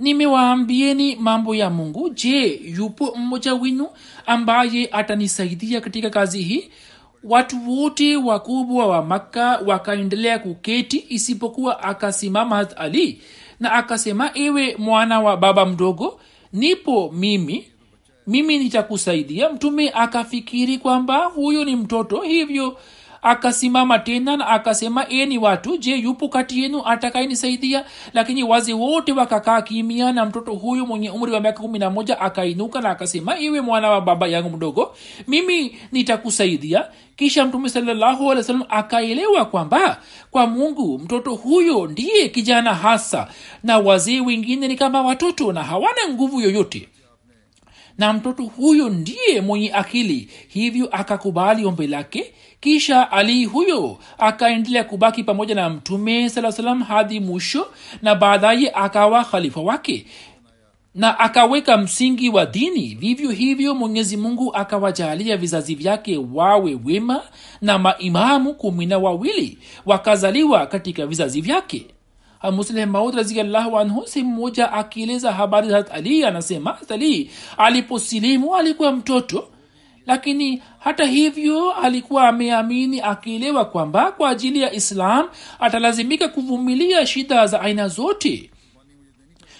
[0.00, 2.10] nimewaambieni mambo ya mungu.
[2.10, 3.88] Je yupo mmoja wenu
[4.26, 6.70] ambaye atanisaidia katika kazi hii?
[7.24, 13.20] Watu wote wakubwa wa makka wakaendelea kuketi isipokuwa akasimama hat ali
[13.60, 16.20] na akasema ewe mwana wa baba mdogo
[16.52, 17.66] nipo mimi.
[18.26, 19.50] Mimi nitakusaidia.
[19.50, 22.78] Mtume akafikiri kwamba huyo ni mtoto hivyo
[23.22, 29.62] akasimama tena na akasema eni watu je yupo kati yenu atakayenisaidia lakini wazi wote wakakaa
[29.62, 33.60] kimia na mtoto huyu mwenye umri wa miaka kumi na moja akainuka na akasema iwe
[33.60, 34.94] mwana wa baba yangu mdogo
[35.28, 36.84] mimi nitakusaidia.
[37.16, 43.28] Kisha mtume salallahu alih wa akaelewa kwamba kwa mungu mtoto huyo ndiye kijana hasa
[43.62, 46.88] na wazee wengine ni kama watoto na hawana nguvu yoyote
[48.00, 50.28] na mtoto huyo ndiye mwenye akili.
[50.48, 52.32] Hivyo akakubali ombi lake.
[52.60, 57.66] Kisha alii huyo akaendelea kubaki pamoja na mtume saa salam hadi mwisho
[58.02, 60.06] na baadaye akawa khalifa wake.
[60.94, 62.94] Na akaweka msingi wa dini.
[62.94, 67.22] Vivyo hivyo mwenyezi mungu akawajalia vizazi vyake wawe wema
[67.60, 69.58] na maimamu kumi na wawili.
[69.86, 71.86] Wakazaliwa katika vizazi vyake
[72.42, 79.48] musleh maud raziallahu anhu sehemu moja akieleza habari za ali anasema ali aliposilimu alikuwa mtoto
[80.06, 85.28] lakini hata hivyo alikuwa ameamini akielewa kwamba kwa ajili ya islam
[85.60, 88.50] atalazimika kuvumilia shida za aina zote.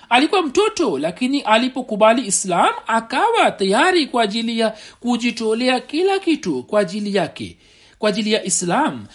[0.09, 7.15] Alikuwa mtoto lakini alipokubali islam akawa tayari kwa ajili ya kujitolea kila kitu kwa ajili
[7.17, 7.59] yake
[7.99, 9.07] kwa ajili ya islam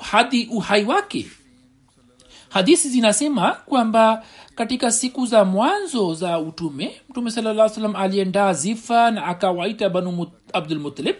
[0.00, 1.26] hadi uhai wake
[2.48, 9.24] hadisi zinasema kwamba katika siku za mwanzo za utume mtume salaa salam aliendaa zifa na
[9.24, 11.16] akawaita banu abdulmutalib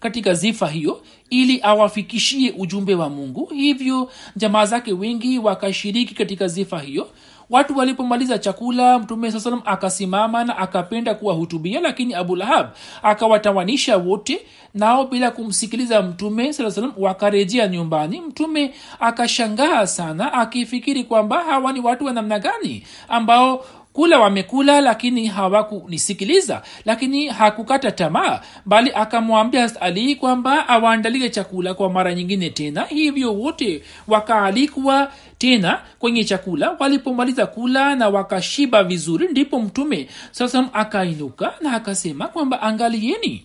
[0.00, 3.46] katika zifa hiyo ili awafikishie ujumbe wa mungu.
[3.46, 7.08] Hivyo jamaa zake wengi wakashiriki katika zifa hiyo
[7.50, 12.66] watu walipomaliza chakula mtume saa salam akasimama na akapenda kuwahutubia lakini abulahab
[13.02, 14.40] akawatawanisha wote
[14.74, 18.20] nao bila kumsikiliza mtume saa salam wakarejea nyumbani.
[18.20, 25.26] Mtume akashangaa sana akifikiri kwamba hawa ni watu wa namna gani ambao kula wamekula lakini
[25.26, 32.84] hawakunisikiliza lakini hakukata tamaa bali akamwambia ali kwamba awaandalie chakula kwa mara nyingine tena.
[32.84, 36.76] Hivyo wote wakaalikwa tena kwenye chakula.
[36.78, 43.44] Walipomaliza kula na wakashiba vizuri ndipo mtume sasa akainuka na akasema kwamba angalieni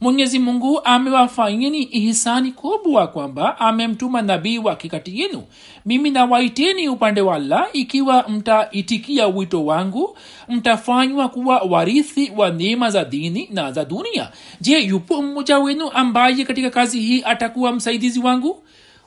[0.00, 5.42] mwenyezi mungu amewafanyeni ihisani kubwa kwamba amemtuma nabii wa kikati yenu.
[5.86, 13.04] Mimi nawaiteni upande wa allah ikiwa mtaitikia wito wangu mtafanywa kuwa warithi wa neema za
[13.04, 14.30] dini na za dunia.
[14.60, 18.62] Je yupo mmoja wenu ambaye katika kazi hii atakuwa msaidizi wangu?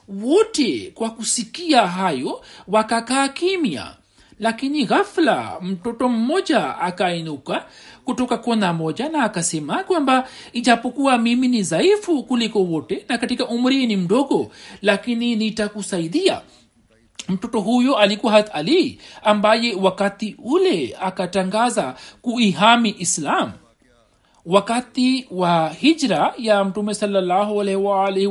[0.08, 3.96] Wote kwa kusikia hayo wakakaa kimya.
[4.40, 7.66] Lakini ghafla mtoto mmoja akainuka
[8.06, 13.88] kutoka kona moja na akasema kwamba ijapokuwa mimi ni dhaifu kuliko wote na katika umri
[13.88, 16.42] ni mdogo lakini nitakusaidia.
[17.30, 23.52] Mtoto huyo alikuwa hat ali ambaye wakati ule akatangaza kuihami islam
[24.46, 28.30] wakati wa hijra ya mtume salllahualwalhi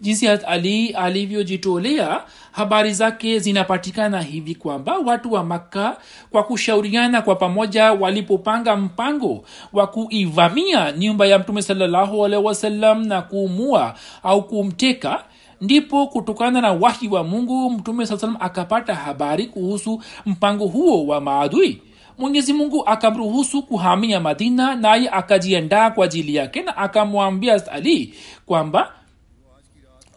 [0.00, 5.96] jinsi hat ali alivyojitolea habari zake zinapatikana hivi kwamba watu wa makka
[6.30, 14.42] kwa kushauriana kwa pamoja walipopanga mpango wa kuivamia nyumba ya mtume salllahualhi na kuumua au
[14.42, 15.24] kumteka
[15.60, 21.20] ndipo kutokana na wahi wa mungu mtume saa salam akapata habari kuhusu mpango huo wa
[21.20, 21.82] maadui
[22.18, 28.14] mwenyezi mungu akamruhusu kuhamia madina naye akajiandaa kwa ajili yake na akamwambia ali
[28.46, 28.92] kwamba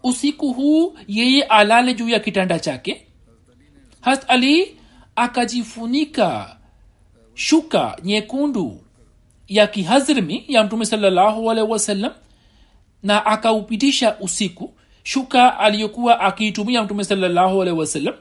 [0.03, 3.05] usiku huu yeye alale juu ya kitanda chake.
[4.01, 4.77] Hast ali
[5.15, 6.57] akajifunika
[7.33, 8.81] shuka nyekundu
[9.47, 12.12] ya kihazrmi ya mtume salallahu alaihi wasallam
[13.03, 18.13] na akaupitisha usiku shuka aliyokuwa akiitumia mtume salallahu alaihi wasallam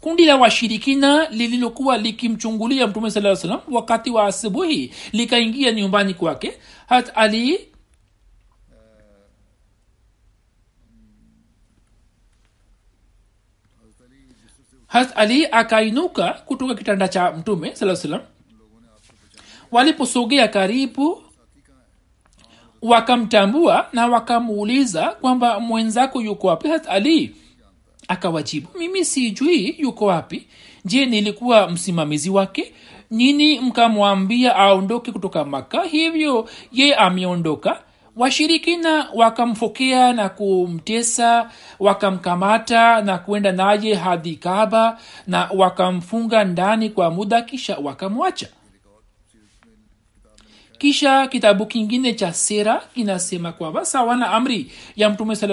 [0.00, 6.52] kundi la washirikina lililokuwa likimchungulia mtume saa salam wakati wa asubuhi likaingia nyumbani kwake.
[6.86, 7.68] Hat ali
[14.86, 18.20] hat ali akainuka kutoka kitanda cha mtume saa salam
[19.70, 21.22] waliposogea karibu
[22.82, 26.68] wakamtambua na wakamuuliza kwamba mwenzako yuko wapi?
[26.68, 27.36] Hat ali
[28.08, 30.46] akawajibu mimi sijui yuko wapi.
[30.84, 32.72] Je nilikuwa msimamizi wake?
[33.10, 37.82] Nini mkamwambia aondoke kutoka maka hivyo ye ameondoka.
[38.16, 47.42] Washirikina wakamfokea na kumtesa wakamkamata na kwenda naye hadi kaba na wakamfunga ndani kwa muda
[47.42, 48.48] kisha wakamwacha.
[50.78, 55.48] Kisha kitabu kingine cha sera kinasema kwamba sawa na amri ya mtume saa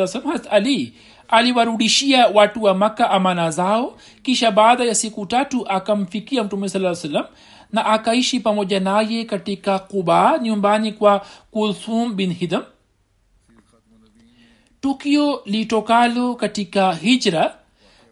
[0.51, 0.93] ali
[1.27, 7.25] aliwarudishia watu wa maka amana zao kisha baada ya siku tatu akamfikia mtume saa salam
[7.71, 12.63] na akaishi pamoja naye katika kuba nyumbani kwa kulthum bin hidam.
[14.81, 17.55] Tukio litokalo katika hijra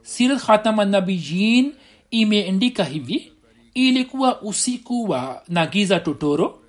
[0.02, 1.73] sir khatamanabiyin
[2.12, 3.32] imeandika hivi
[3.73, 6.60] ilikuwa usiku wa nagiza totoro.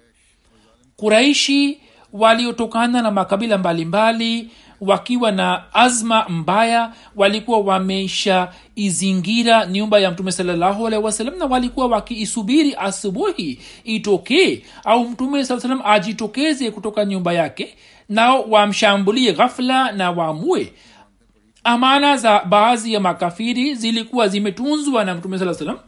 [0.96, 1.80] Kuraishi
[2.12, 10.87] waliotokana na makabila mbalimbali mbali, wakiwa na azma mbaya walikuwa wameshaizingira nyumba ya mtume salallahu
[10.87, 17.74] alehi wasalam na walikuwa wakiisubiri asubuhi itokee au mtume saa salam ajitokeze kutoka nyumba yake
[18.08, 20.72] nao wamshambulie ghafla na waamue.
[21.64, 25.78] Amana za baadhi ya makafiri zilikuwa zimetunzwa na mtume saa salam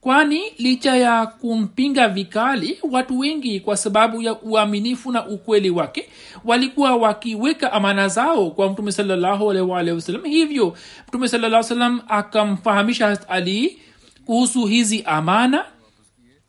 [0.00, 6.08] kwani licha ya kumpinga vikali watu wengi kwa sababu ya uaminifu na ukweli wake
[6.44, 10.76] walikuwa wakiweka amana zao kwa mtume sawasalam hivyo
[11.08, 13.78] mtume salam akamfahamisha ali
[14.26, 15.64] kuhusu hizi amana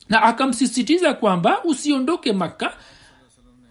[0.09, 2.73] na akamsisitiza kwamba usiondoke makka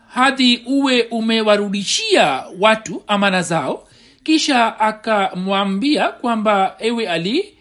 [0.08, 3.88] hadi uwe umewarudishia watu amana zao.
[4.22, 7.54] Kisha akamwambia kwamba ewe ali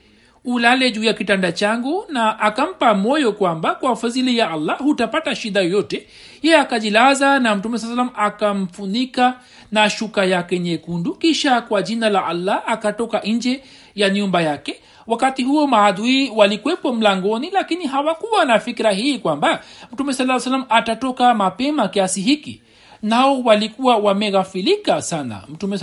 [0.53, 5.61] ulale juu ya kitanda changu na akampa moyo kwamba kwa fadhili ya allah hutapata shida
[5.61, 6.07] yoyote.
[6.41, 9.33] Ye akajilaza na mtume saa salam akamfunika
[9.71, 11.15] na shuka yake nyekundu.
[11.15, 13.63] Kisha kwa jina la allah akatoka nje
[13.95, 14.75] ya nyumba yake.
[15.07, 19.61] Wakati huo maadui walikwepo mlangoni lakini hawakuwa na fikira hii kwamba
[19.93, 22.61] mtume saa salam atatoka mapema kiasi hiki.
[23.01, 25.41] Nao walikuwa wameghafilika sana.
[25.49, 25.77] Mtume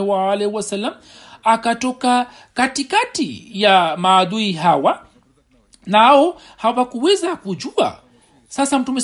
[0.00, 0.94] waalihi wasallam
[1.44, 5.06] akatoka katikati ya maadui hawa
[5.86, 7.98] nao hawakuweza kujua.
[8.48, 9.00] Sasa mtume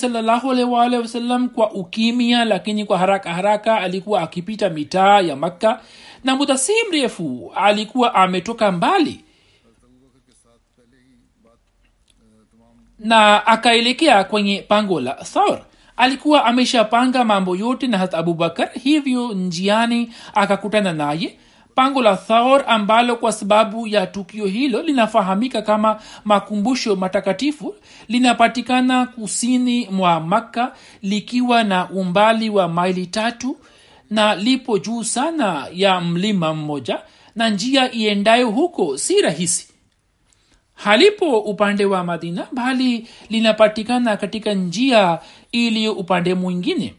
[1.03, 5.81] wasallam kwa ukimya lakini kwa haraka haraka alikuwa akipita mitaa ya makka
[6.25, 9.25] na muda si mrefu alikuwa ametoka mbali
[12.99, 15.61] na akaelekea kwenye pango la thor
[15.97, 21.39] alikuwa ameshapanga mambo yote na hata abubakar hivyo njiani akakutana naye
[21.77, 27.75] pango la thaor ambalo kwa sababu ya tukio hilo linafahamika kama makumbusho matakatifu
[28.09, 33.57] linapatikana kusini mwa makka likiwa na umbali wa maili tatu
[34.11, 36.99] na lipo juu sana ya mlima mmoja
[37.35, 39.69] na njia iendayo huko si rahisi.
[40.75, 45.19] Halipo upande wa madina bali linapatikana katika njia
[45.53, 46.95] iliyo upande mwingine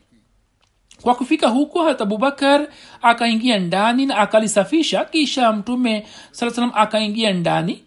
[1.01, 2.67] kwa kufika huko hata abubakar
[3.01, 7.83] akaingia ndani na akalisafisha kisha mtume saa salam akaingia ndani.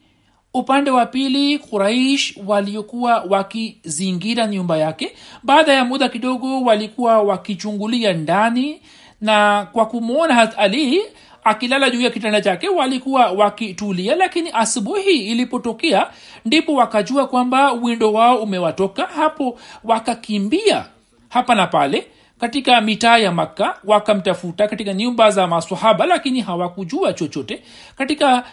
[0.55, 5.13] Upande wa pili quraish waliokuwa wakizingira nyumba yake.
[5.43, 8.81] Baada ya muda kidogo walikuwa wakichungulia ndani
[9.21, 11.03] na kwa kumwona hat ali
[11.45, 14.15] akilala juu ya kitanda chake walikuwa wakitulia.
[14.17, 16.07] Lakini asubuhi ilipotokea
[16.45, 19.07] ndipo wakajua kwamba windo wao umewatoka.
[19.07, 20.87] Hapo wakakimbia
[21.29, 22.07] hapa na pale
[22.41, 27.63] katika mitaa ya makka wakamtafuta katika nyumba za masahaba lakini hawakujua chochote.
[27.99, 28.45] Katika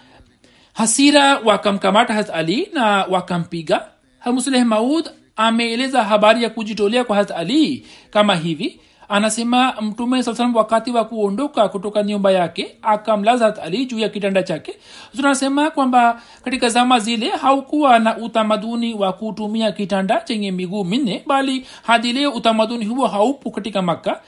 [0.73, 3.87] hasira wakamkamata hat ali na wakampiga.
[4.19, 8.79] Hamusleh maud ameeleza habari ya kujitolea kwa hat ali kama hivi
[9.09, 14.73] anasema mtume saa wakati wa kuondoka kutoka nyumba yake akamlaza ali juu ya kitanda chake.
[15.15, 21.65] Tunasema kwamba katika zama zile haukuwa na utamaduni wa kutumia kitanda chenye miguu minne bali
[21.83, 24.21] hadi leo utamaduni huo haupo katika maka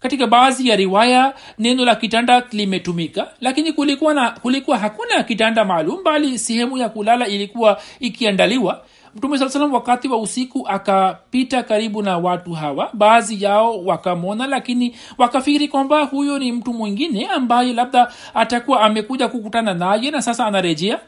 [0.00, 6.02] katika baadhi ya riwaya neno la kitanda limetumika lakini kulikuwa na kulikuwa hakuna kitanda maalum
[6.04, 8.84] bali sehemu ya kulala ilikuwa ikiandaliwa
[9.16, 14.96] mtume saa salam wakati wa usiku akapita karibu na watu hawa baadhi yao wakamwona lakini
[15.18, 21.00] wakafikiri kwamba huyo ni mtu mwingine ambaye labda atakuwa amekuja kukutana naye na sasa anarejea.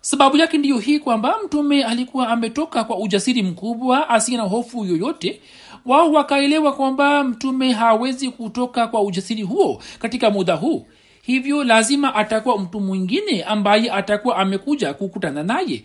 [0.00, 5.40] Sababu yake ndiyo hii kwamba mtume alikuwa ametoka kwa ujasiri mkubwa asiye na hofu yoyote.
[5.86, 10.86] Wao wakaelewa kwamba mtume hawezi kutoka kwa ujasiri huo katika muda huu.
[11.22, 15.84] Hivyo lazima atakuwa mtu mwingine ambaye atakuwa amekuja kukutana naye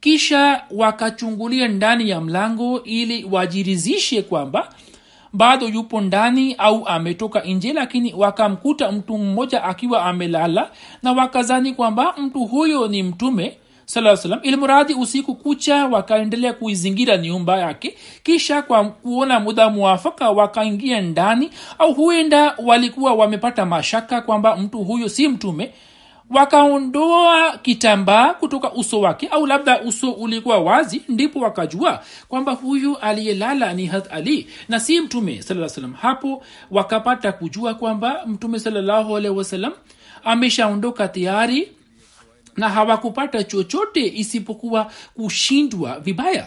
[0.00, 4.68] kisha wakachungulia ndani ya mlango ili wajirizishe kwamba
[5.32, 10.70] bado yupo ndani au ametoka nje lakini wakamkuta mtu mmoja akiwa amelala
[11.02, 17.58] na wakazani kwamba mtu huyo ni mtume saa salam ilmuradi usiku kucha wakaendelea kuizingira nyumba
[17.58, 17.96] yake.
[18.22, 25.08] Kisha kwa kuona muda mwafaka wakaingia ndani au huenda walikuwa wamepata mashaka kwamba mtu huyo
[25.08, 25.70] si mtume
[26.30, 33.72] wakaondoa kitambaa kutoka uso wake au labda uso ulikuwa wazi ndipo wakajua kwamba huyu aliyelala
[33.72, 39.34] ni hat ali na si mtume saa salam hapo wakapata kujua kwamba mtume salallahu alehi
[39.34, 39.72] wasalam
[40.24, 41.72] ameshaondoka tayari
[42.56, 46.46] na hawakupata chochote isipokuwa kushindwa vibaya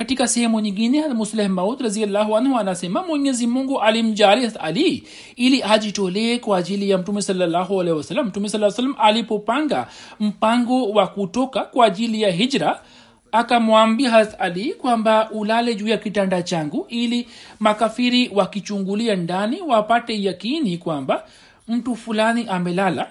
[0.00, 5.04] katika sehemu nyingine musleh maud raziallahu anhu anasema mwenyezi mungu alimjali ali
[5.36, 9.86] ili ajitolee kwa ajili ya mtume salallahu alehi wasalam mtume saa salam alipopanga
[10.20, 12.80] mpango wa kutoka kwa ajili ya hijra
[13.32, 17.28] akamwambia hat ali kwamba ulale juu ya kitanda changu ili
[17.58, 21.24] makafiri wakichungulia ndani wapate yakini kwamba
[21.68, 23.10] mtu fulani amelala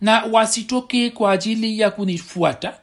[0.00, 2.74] na wasitoke kwa ajili ya kunifuata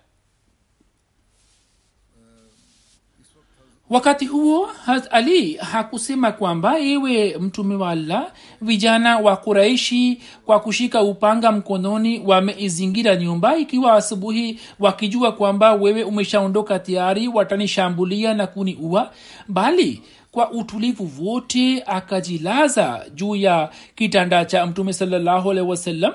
[3.90, 8.32] wakati huo hat ali hakusema kwamba ewe mtume wa allah
[8.62, 16.80] vijana wa kuraishi kwa kushika upanga mkononi wameizingira nyumba ikiwa asubuhi wakijua kwamba wewe umeshaondoka
[16.80, 19.12] tayari watanishambulia na kuniua
[19.48, 26.14] bali kwa utulivu wote akajilaza juu ya kitanda cha mtume salallahu alehi wasallam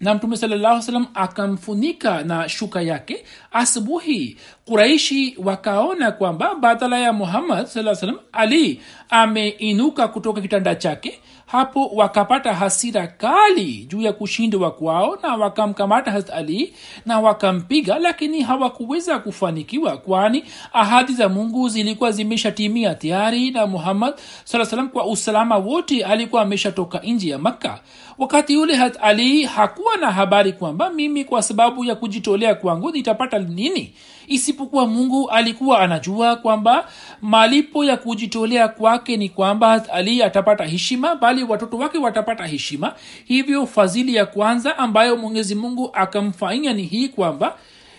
[0.00, 3.24] na mtume salallahu salam akamfunika na shuka yake.
[3.52, 8.80] Asubuhi kuraishi wakaona kwamba badala ya muhammad saa salam ali
[9.10, 11.20] ameinuka kutoka kitanda chake
[11.56, 16.74] hapo wakapata hasira kali juu ya kushindwa kwao na wakamkamata hat ali
[17.06, 24.64] na wakampiga lakini hawakuweza kufanikiwa kwani ahadi za mungu zilikuwa zimeshatimia tayari na muhammad saa
[24.64, 27.80] salam kwa usalama wote alikuwa ameshatoka nje ya makka.
[28.18, 33.38] Wakati yule hat ali hakuwa na habari kwamba mimi kwa sababu ya kujitolea kwangu nitapata
[33.38, 33.92] nini
[34.26, 36.88] isipokuwa mungu alikuwa anajua kwamba
[37.22, 42.94] malipo ya kujitolea kwake ni kwamba ali atapata heshima bali watoto wake watapata heshima.
[43.24, 47.56] Hivyo fadhili ya kwanza ambayo mwenyezi mungu akamfanyia ni hii kwamba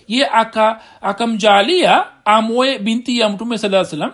[0.07, 0.81] ye aka
[2.25, 4.11] amwe binti ya mtume saa salam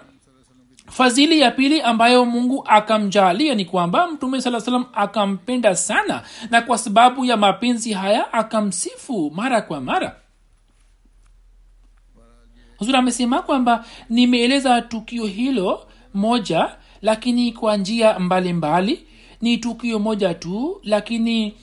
[0.91, 6.77] fadhili ya pili ambayo mungu akamjalia ni kwamba mtume saa salam akampenda sana na kwa
[6.77, 10.15] sababu ya mapenzi haya akamsifu mara kwa mara
[12.83, 16.69] huzuri amesema kwamba nimeeleza tukio hilo moja
[17.01, 19.05] lakini kwa njia mbalimbali.
[19.41, 21.53] Ni tukio moja tu lakini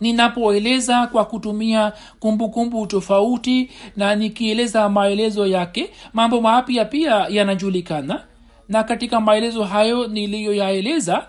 [0.00, 8.24] ninapoeleza kwa kutumia kumbukumbu kumbu tofauti na nikieleza maelezo yake mambo mapya pia yanajulikana.
[8.68, 11.26] Na katika maelezo hayo niliyoyaeleza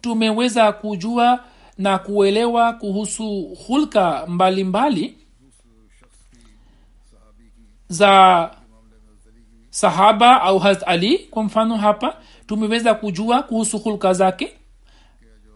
[0.00, 1.40] tumeweza kujua
[1.78, 4.64] na kuelewa kuhusu hulka mbalimbali
[5.04, 5.19] mbali
[7.90, 8.50] za
[9.70, 12.16] sahaba au hazrat ali kwa mfano hapa
[12.46, 14.52] tumeweza kujua kuhusu hulka zake.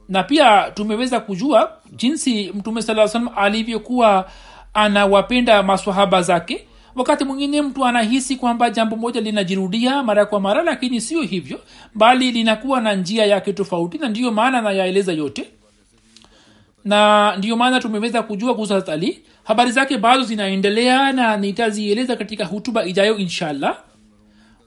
[0.08, 4.30] Na pia tumeweza kujua jinsi mtume saa salam alivyokuwa
[4.74, 6.66] anawapenda maswahaba zake.
[6.94, 11.60] Wakati mwingine mtu anahisi kwamba jambo moja linajirudia mara kwa mara lakini sio hivyo
[11.94, 15.50] bali linakuwa na njia yake tofauti na ndiyo maana nayaeleza yote.
[16.84, 22.44] Na ndiyo maana tumeweza kujua kuhusu Hazrat ali habari zake bado zinaendelea na nitazieleza katika
[22.44, 23.82] hutuba ijayo inshallah.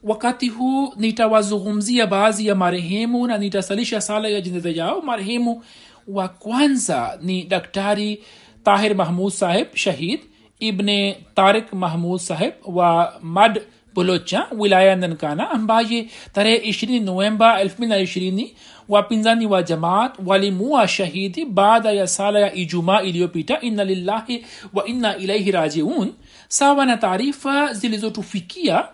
[0.02, 5.62] Wakati huu nitawazungumzia baadhi ya marehemu na nitasalisha sala ya jeneza yao marehemu
[6.08, 8.24] wa kwanza ni daktari
[8.62, 10.20] tahir mahmud saheb shahid
[10.60, 13.62] ibne tarik mahmud saheb wa mad
[13.94, 18.48] bolocha wilaya nankana ambaye tarehe 20 novemba 2020
[18.88, 25.16] wapinzani wa jamaat walimua shahidi baada ya sala ya ijumaa iliyopita inna lillahi wa inna
[25.16, 26.12] ilaihi rajiun
[26.48, 28.84] sawa na taarifa zilizotufikia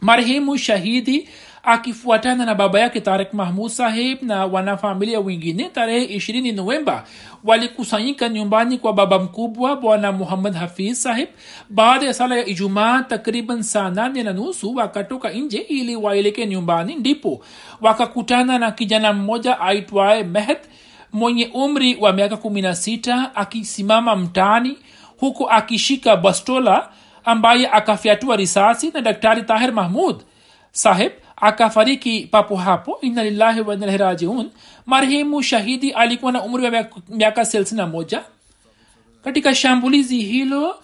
[0.00, 1.28] marehemu shahidi
[1.64, 7.04] akifuatana na baba yake tarik mahmud sahib na wanafamilia wengine tarehe ishirini novemba
[7.44, 11.28] walikusanyika nyumbani kwa baba mkubwa bwana muhammad hafiz sahib
[11.70, 16.94] baada ya sala ya ijumaa takriban saa nane na nusu wakatoka nje ili waelekee nyumbani.
[16.94, 17.44] Ndipo
[17.80, 20.58] wakakutana na kijana mmoja aitwaye mehed
[21.12, 24.78] mwenye umri wa miaka kumi na sita akisimama mtaani
[25.20, 26.88] huku akishika bastola
[27.24, 30.22] ambaye akafyatua risasi na daktari tahir mahmud
[30.72, 32.98] saheb akafariki papo hapo.
[33.00, 33.86] Inna lillahi wa inna
[35.42, 38.22] shahidi alikuwa na umri wa miaka thelathini moja.
[39.24, 40.76] Katika shambulizi hilo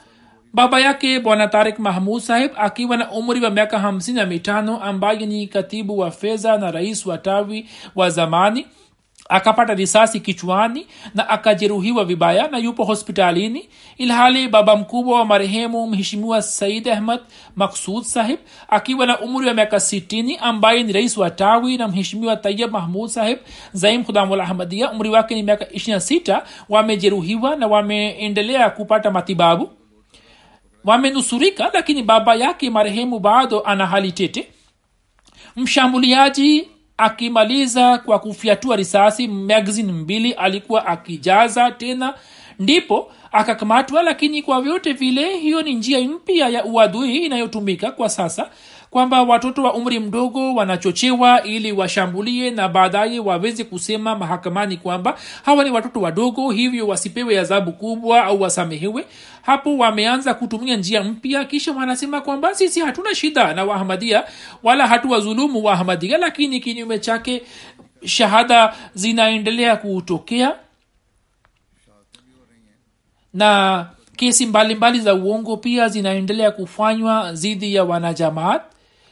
[0.53, 5.27] baba yake bwana tarik mahmud sahib akiwa na umri wa miaka hamsini na mitano ambaye
[5.27, 8.67] ni katibu wa fedha na rais wa tawi wa zamani
[9.31, 16.43] akapata risasi kichwani na akajeruhiwa vibaya na yupo hospitalini ilhali baba mkubwa wa marehemu mheshimiwa
[16.43, 17.21] said ahmad
[17.57, 22.37] maksud sahib akiwa na umri wa miaka 60 ambaye ni rais wa tawi na mheshimiwa
[22.37, 23.39] tayib mahmud sahib
[23.73, 29.71] zaim khudamul ahmadia umri wake ni miaka 26 wamejeruhiwa na wameendelea kupata matibabu.
[30.85, 34.49] Wamenusurika lakini baba yake marehemu bado ana hali tete.
[35.57, 36.69] Mshambuliaji
[37.01, 42.15] akimaliza kwa kufyatua risasi magazin mbili alikuwa akijaza tena.
[42.59, 48.51] Ndipo akakamatwa lakini kwa vyote vile hiyo ni njia mpya ya uadui inayotumika kwa sasa
[48.91, 55.65] kwamba watoto wa umri mdogo wanachochewa ili washambulie na baadaye waweze kusema mahakamani kwamba hawa
[55.65, 59.07] ni watoto wadogo hivyo wasipewe adhabu kubwa au wasamehewe.
[59.43, 64.25] Hapo wameanza kutumia njia mpya kisha wanasema kwamba sisi hatuna shida na wahamadia
[64.63, 67.43] wala hatuwazulumu wahamadia lakini kinyume chake
[68.05, 70.55] shahada zinaendelea kutokea.
[73.35, 73.87] Na
[74.17, 78.63] kesi mbalimbali mbali za uongo pia zinaendelea kufanywa dhidi ya wanajamaat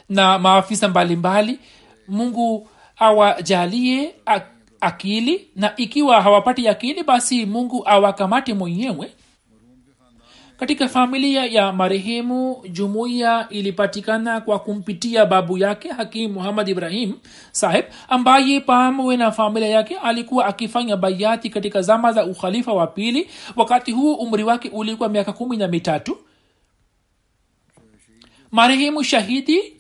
[0.09, 1.53] na maafisa mbalimbali.
[1.53, 1.69] Mbali.
[2.09, 4.15] mungu awajalie
[4.81, 9.13] akili na ikiwa hawapati akili basi mungu awakamate mwenyewe.
[10.57, 17.15] Katika familia ya marehemu jumuiya ilipatikana kwa kumpitia babu yake hakim muhammad ibrahim
[17.53, 23.29] saheb ambaye pamwe na familia yake alikuwa akifanya bayati katika zama za ukhalifa wa pili.
[23.57, 26.19] Wakati huu umri wake ulikuwa miaka kumi na mitatu.
[28.51, 29.78] Marehemu shahidi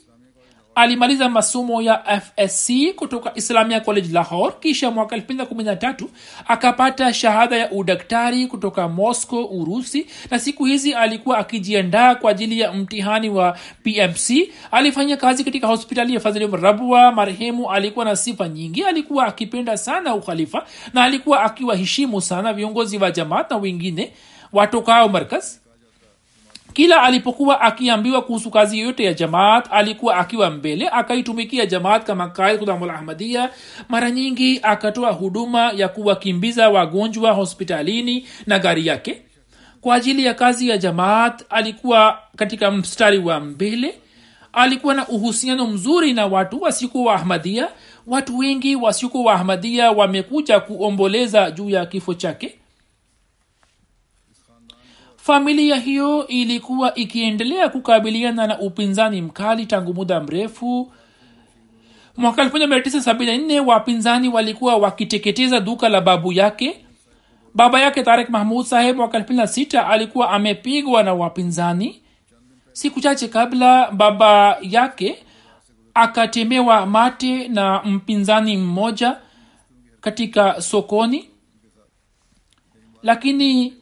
[0.78, 6.04] alimaliza masomo ya fsc kutoka islamia college lahore kisha mwaka 213
[6.48, 12.72] akapata shahada ya udaktari kutoka moscow urusi na siku hizi alikuwa akijiandaa kwa ajili ya
[12.72, 14.30] mtihani wa pmc
[14.70, 18.84] alifanya kazi katika hospitali ya fadhili rabwa marehemu alikuwa na sifa nyingi.
[18.84, 24.12] Alikuwa akipenda sana ukhalifa na alikuwa akiwaheshimu sana viongozi wa jamaat na wengine
[24.52, 25.58] watokao markaz
[26.78, 32.70] kila alipokuwa akiambiwa kuhusu kazi yoyote ya jamaat alikuwa akiwa mbele akaitumikia jamaat kama kaid
[33.88, 39.22] mara nyingi akatoa huduma ya kuwakimbiza wagonjwa hospitalini na gari yake.
[39.80, 43.94] Kwa ajili ya kazi ya jamaat alikuwa katika mstari wa mbele.
[44.52, 47.68] Alikuwa na uhusiano mzuri na watu wasiokuwa wa ahmadia
[48.06, 52.57] watu wengi wasiokuwa wa ahmadia wamekuja kuomboleza juu ya kifo chake
[55.32, 60.92] familia hiyo ilikuwa ikiendelea kukabiliana na upinzani mkali tangu muda mrefu.
[62.16, 66.84] Mwaka 1974 wapinzani walikuwa wakiteketeza duka la babu yake.
[67.54, 72.02] Baba yake tarik mahmud saheb mwaka 26 alikuwa amepigwa na wapinzani.
[72.72, 75.18] Siku chache kabla baba yake
[75.94, 79.16] akatemewa mate na mpinzani mmoja
[80.00, 81.28] katika sokoni.
[83.02, 83.77] Lakini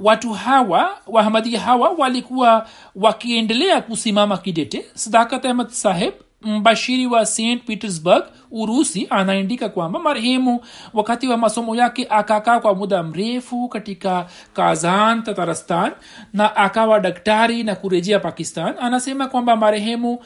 [0.00, 4.84] watu hawa wahamadia hawa walikuwa wakiendelea kusimama kidete.
[4.94, 10.60] Sadakat ahmad saheb mbashiri wa st petersburg urusi anaandika kwamba marehemu
[10.94, 15.92] wakati wa masomo yake akakaa kwa muda mrefu katika kazan tatarstan
[16.32, 18.74] na akawa daktari na kurejea pakistan.
[18.80, 20.18] Anasema kwamba marehemu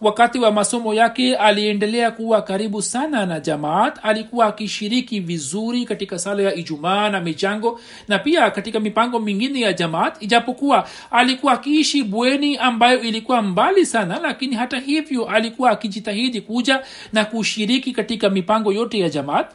[0.00, 3.98] wakati wa masomo yake aliendelea kuwa karibu sana na jamaat.
[4.02, 9.72] Alikuwa akishiriki vizuri katika sala ya ijumaa na michango na pia katika mipango mingine ya
[9.72, 16.82] jamaat ijapokuwa alikuwa akiishi bweni ambayo ilikuwa mbali sana lakini hata hivyo alikuwa akijitahidi kuja
[17.12, 19.50] na kushiriki katika mipango yote ya jamaat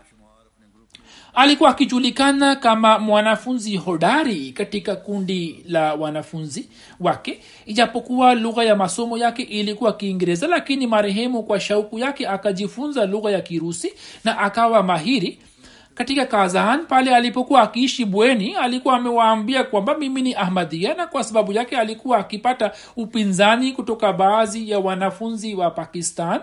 [1.34, 6.69] alikuwa akijulikana kama mwanafunzi hodari katika kundi la wanafunzi
[6.99, 13.31] wake ijapokuwa lugha ya masomo yake ilikuwa kiingereza lakini marehemu kwa shauku yake akajifunza lugha
[13.31, 15.39] ya kirusi na akawa mahiri.
[15.95, 21.51] Katika kazan pale alipokuwa akiishi bweni alikuwa amewaambia kwamba mimi ni ahmadia na kwa sababu
[21.51, 26.39] yake alikuwa akipata upinzani kutoka baadhi ya wanafunzi wa pakistan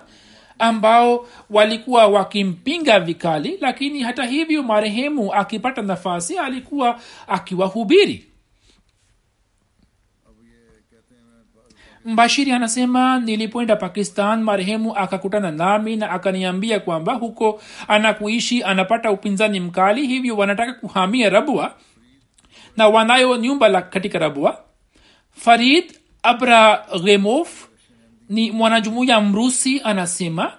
[0.60, 8.26] ambao walikuwa wakimpinga vikali lakini hata hivyo marehemu akipata nafasi alikuwa akiwahubiri.
[12.04, 20.06] Mbashiri anasema nilipoenda pakistan marehemu akakutana nami na akaniambia kwamba huko anakuishi anapata upinzani mkali
[20.06, 21.74] hivyo wanataka kuhamia rabua
[22.76, 24.60] na wanayo nyumba katika rabua.
[25.32, 27.68] Farid abragemof
[28.30, 30.52] ni mwanajumuiya mrusi anasema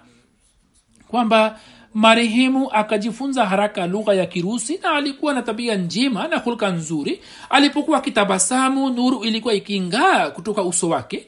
[1.08, 1.60] kwamba
[1.94, 7.20] marehemu akajifunza haraka lugha ya kirusi na alikuwa na tabia njema na hulka nzuri.
[7.50, 11.26] Alipokuwa akitabasamu nuru ilikuwa ikingaa kutoka uso wake.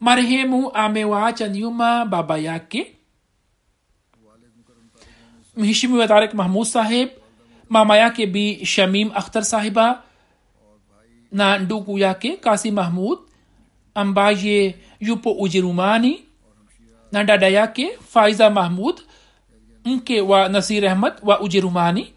[0.00, 2.94] Marehemu amewaacha nyuma baba yake.
[5.56, 7.08] Mheshimiwa tarik mahmud saheb
[7.68, 10.02] mama yake bi shamim akhtar sahiba
[11.32, 13.18] na ndugu yake kasi mahmud
[13.98, 16.24] ambaye yupo ujerumani
[17.12, 19.00] na dada yake faiza mahmud
[19.84, 22.12] mke wa nasir ahmad wa ujerumani.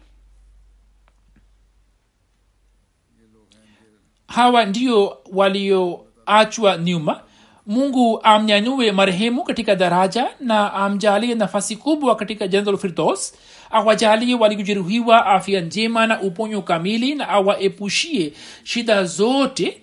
[4.28, 7.20] Hawa ndio walioachwa nyuma.
[7.66, 13.34] Mungu amnyanyue marehemu katika daraja na amjalie nafasi kubwa katika jannatul firdaus.
[13.70, 18.32] Awajalie waliojeruhiwa afya njema na uponyo kamili na awaepushie
[18.64, 19.81] shida zote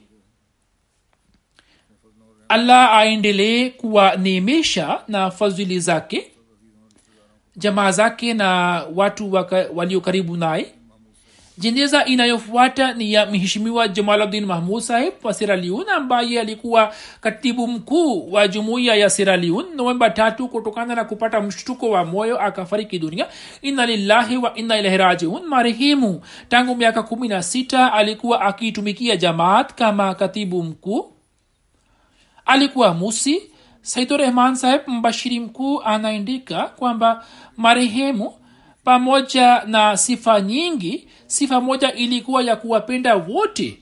[2.49, 6.27] allah aendelee kuwaneemesha na fadhili zake
[7.55, 9.33] jamaa zake na watu
[9.73, 10.65] walio karibu naye.
[11.57, 18.47] Jeneza inayofuata ni ya mheshimiwa jamaluddin mahmud saheb wa sieraleon ambaye alikuwa katibu mkuu wa
[18.47, 23.27] jumuiya ya sieraleon novemba tatu kutokana na kupata mshtuko wa moyo akafariki dunia.
[23.61, 25.45] Inna lillahi wa inna ilahi rajiun.
[25.47, 31.11] Marehemu tangu miaka kumi na sita alikuwa akiitumikia jamaat kama katibu mkuu
[32.49, 33.41] alikuwa musi.
[33.81, 37.25] Saidurehman saheb mbashiri mkuu anaandika kwamba
[37.57, 38.33] marehemu
[38.83, 43.77] pamoja na sifa nyingi sifa moja ilikuwa ya kuwapenda wote.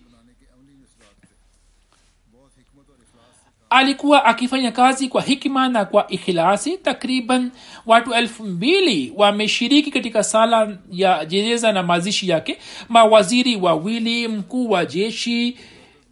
[3.69, 7.51] Alikuwa akifanya kazi kwa hikma na kwa ikhilasi takriban
[7.85, 12.57] watu elfu mbili wameshiriki katika sala ya jeneza na mazishi yake.
[12.89, 15.57] Mawaziri wawili mkuu wa jeshi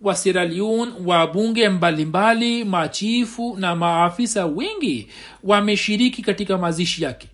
[0.01, 5.07] wa sieraleon wabunge mbalimbali machifu na maafisa wengi
[5.43, 7.27] wameshiriki katika mazishi yake.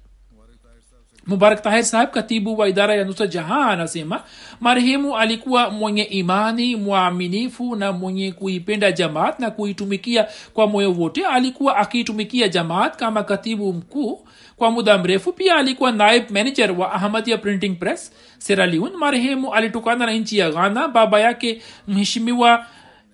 [1.28, 4.24] Mubarak tahir saheb katibu wa idara ya nusa jahan anasema
[4.59, 11.26] marehemu alikuwa mwenye imani mwaminifu na mwenye kuipenda jamaat na kuitumikia kwa moyo wote.
[11.26, 14.28] Alikuwa akiitumikia jamaat kama katibu mkuu
[14.62, 15.34] kwa muda mrefu.
[15.34, 20.88] Pia alikuwa naib manager wa ahmadia printing press seraliun marehemu alitokana na nchi ya ghana.
[20.88, 22.66] Baba yake mheshimiwa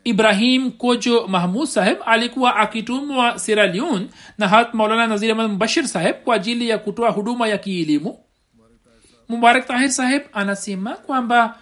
[0.04, 6.36] ibrahim kojo mahmud saheb alikuwa akitumwa seraliun na hat maulana nazir ahmad mbashir saheb kwa
[6.36, 8.18] ajili ya kutoa huduma ya kielimu.
[9.30, 11.58] Mubarak tahir saheb anasema kwamba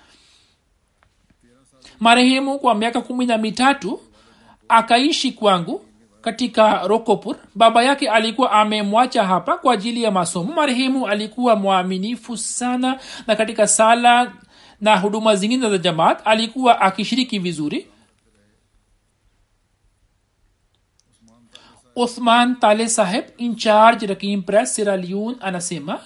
[1.99, 3.99] marehemu kwa miaka kumi na mitatu
[4.69, 5.86] akaishi kwangu
[6.26, 10.53] katika rokopur baba yake alikuwa amemwacha hapa kwa ajili ya masomo.
[10.53, 14.32] Marehemu alikuwa mwaminifu sana na katika sala
[14.82, 17.88] na huduma zingine za jamaat alikuwa akishiriki vizuri.
[21.95, 25.99] Othman tale saheb incharge rakim press sieraleon anasema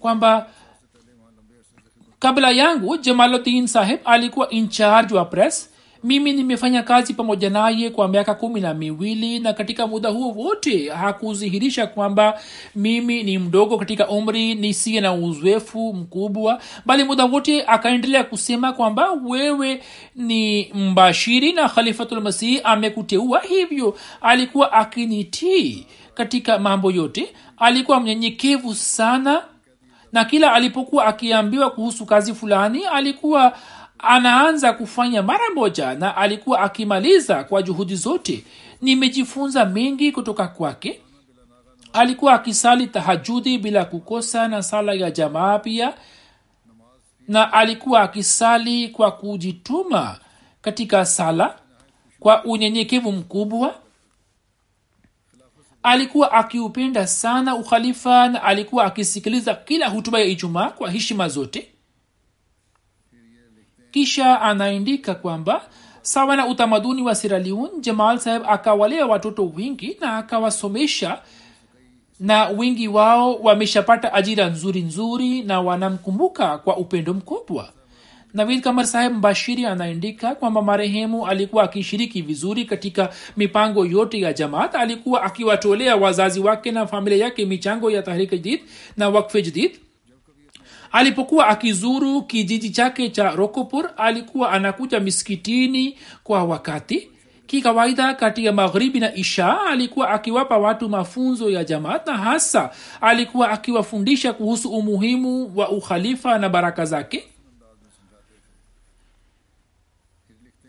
[0.00, 0.46] kwamba
[2.18, 5.73] kabla yangu jamaluddin saheb alikuwa incharge wa press
[6.04, 10.90] mimi nimefanya kazi pamoja naye kwa miaka kumi na miwili na katika muda huo wote
[10.90, 12.40] hakudhihirisha kwamba
[12.76, 19.12] mimi ni mdogo katika umri nisiye na uzoefu mkubwa bali muda wote akaendelea kusema kwamba
[19.12, 19.82] wewe
[20.16, 23.98] ni mbashiri na khalifatulmasihi amekuteua hivyo.
[24.20, 27.28] Alikuwa akinitii katika mambo yote.
[27.58, 29.42] Alikuwa mnyenyekevu sana
[30.12, 33.56] na kila alipokuwa akiambiwa kuhusu kazi fulani alikuwa
[34.06, 38.44] anaanza kufanya mara moja na alikuwa akimaliza kwa juhudi zote.
[38.80, 41.00] Nimejifunza mengi kutoka kwake.
[41.92, 45.94] Alikuwa akisali tahajudi bila kukosa na sala ya jamaa pia.
[47.28, 50.18] Na alikuwa akisali kwa kujituma
[50.62, 51.58] katika sala
[52.20, 53.74] kwa unyenyekevu mkubwa.
[55.82, 61.73] Alikuwa akiupenda sana ukhalifa na alikuwa akisikiliza kila hutuba ya ijumaa kwa heshima zote
[63.94, 65.64] kisha anaandika kwamba
[66.02, 71.18] sawa na utamaduni wa siraliun jamal saheb akawalea watoto wengi na akawasomesha
[72.20, 77.68] na wengi wao wameshapata ajira nzuri nzuri na wanamkumbuka kwa upendo mkubwa.
[78.34, 84.74] Navid kamar saheb mbashiri anaandika kwamba marehemu alikuwa akishiriki vizuri katika mipango yote ya jamaat
[84.74, 88.60] alikuwa akiwatolea wazazi wake na familia yake michango ya tahrike jadid
[88.96, 89.83] na wakfe jadid
[90.94, 97.08] alipokuwa akizuru kijiji chake cha rokopor alikuwa anakuja misikitini kwa wakati.
[97.46, 102.70] Kikawaida kati ya maghribi na isha alikuwa akiwapa watu mafunzo ya jamaat na hasa
[103.00, 107.24] alikuwa akiwafundisha kuhusu umuhimu wa ukhalifa na baraka zake.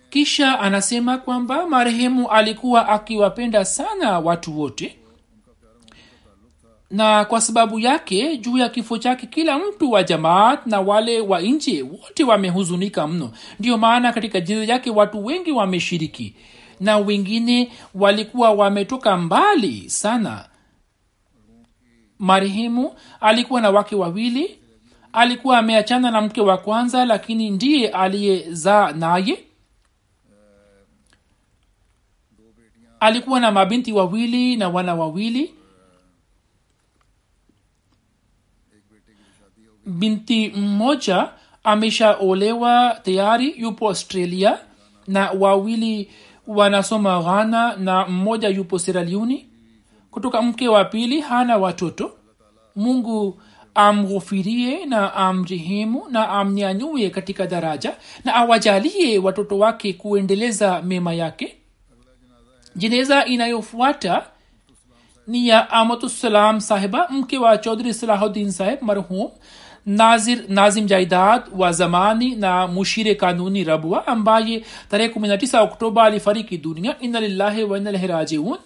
[0.09, 4.97] Kisha anasema kwamba marehemu alikuwa akiwapenda sana watu wote
[6.95, 11.41] na kwa sababu yake juu ya kifo chake kila mtu wa jamaat na wale wa
[11.41, 13.31] nje wote wamehuzunika mno.
[13.59, 16.35] Ndiyo maana katika jeneza yake watu wengi wameshiriki.
[16.79, 20.49] Na wengine walikuwa wametoka mbali sana.
[22.19, 24.57] Marehemu alikuwa na wake wawili.
[25.13, 29.43] Alikuwa ameachana na mke wa kwanza lakini ndiye aliyezaa naye.
[32.99, 35.53] Alikuwa na mabinti wawili na wana wawili
[39.85, 41.29] binti mmoja
[41.63, 44.57] ameshaolewa tayari yupo australia
[45.07, 46.09] na wawili
[46.47, 49.45] wanasoma ghana na mmoja yupo seraliuni
[50.11, 52.11] kutoka mke wa pili hana watoto.
[52.75, 53.41] Mungu
[53.75, 61.55] amghufirie na amrehemu na amnyanyue katika daraja na awajalie watoto wake kuendeleza mema yake.
[62.75, 64.25] Jeneza inayofuata
[65.27, 69.29] ni ya amatusalam sahiba mke wa chaudhri salahuddin saheb marhum
[69.85, 76.99] nazir nazim jaidad wa zamani na mushire kanuni rabwa ambaye tarehe 19 oktoba alifariki dunia.
[76.99, 78.57] Ina lillahi wa inna ilaihi rajiun.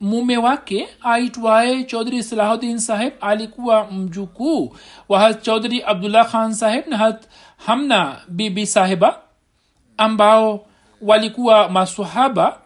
[0.00, 4.76] Mume wake aitwaye chaudhri salahuddin saheb alikuwa mjukuu
[5.08, 7.24] wa hat chaudhri abdullah khan saheb na hat
[7.56, 9.20] hamna bibi sahiba
[9.96, 10.66] ambao
[11.02, 12.60] walikuwa masahaba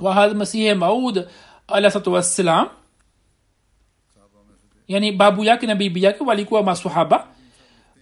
[0.00, 1.28] wa had masihe maud
[1.68, 2.68] alahsatu wassalam
[4.88, 7.26] yani babu yake na bibi yake walikuwa masahaba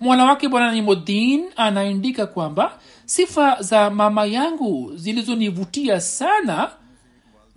[0.01, 6.71] mwanawake bwana nimudin anaandika kwamba sifa za mama yangu zilizonivutia sana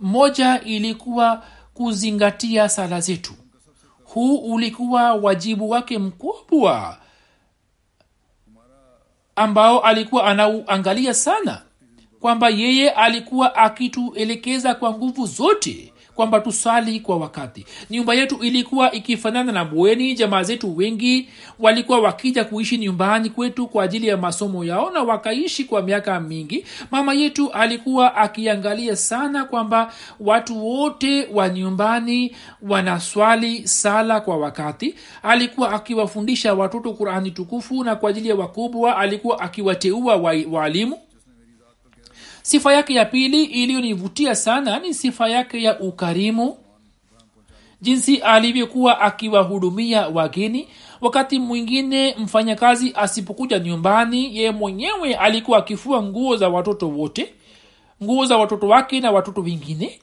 [0.00, 1.42] moja ilikuwa
[1.74, 3.32] kuzingatia sala zetu.
[4.04, 6.98] Huu ulikuwa wajibu wake mkubwa
[9.36, 11.62] ambao alikuwa anauangalia sana
[12.20, 17.66] kwamba yeye alikuwa akituelekeza kwa nguvu zote kwamba tusali kwa wakati.
[17.90, 23.84] Nyumba yetu ilikuwa ikifanana na bweni jamaa zetu wengi walikuwa wakija kuishi nyumbani kwetu kwa
[23.84, 26.64] ajili ya masomo yao na wakaishi kwa miaka mingi.
[26.90, 34.94] Mama yetu alikuwa akiangalia sana kwamba watu wote wa nyumbani wanaswali sala kwa wakati.
[35.22, 40.16] Alikuwa akiwafundisha watoto qurani tukufu na kwa ajili ya wakubwa alikuwa akiwateua
[40.50, 41.00] waalimu wa
[42.50, 46.56] sifa yake ya pili iliyonivutia sana ni sifa yake ya ukarimu.
[47.80, 50.68] Jinsi alivyokuwa akiwahudumia wageni.
[51.00, 57.34] Wakati mwingine mfanyakazi asipokuja nyumbani ye mwenyewe alikuwa akifua nguo za watoto wote.
[58.02, 60.00] Nguo za watoto wake na watoto wengine.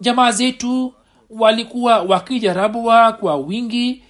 [0.00, 0.94] Jamaa zetu
[1.30, 4.02] walikuwa wakijarabwa kwa wingi.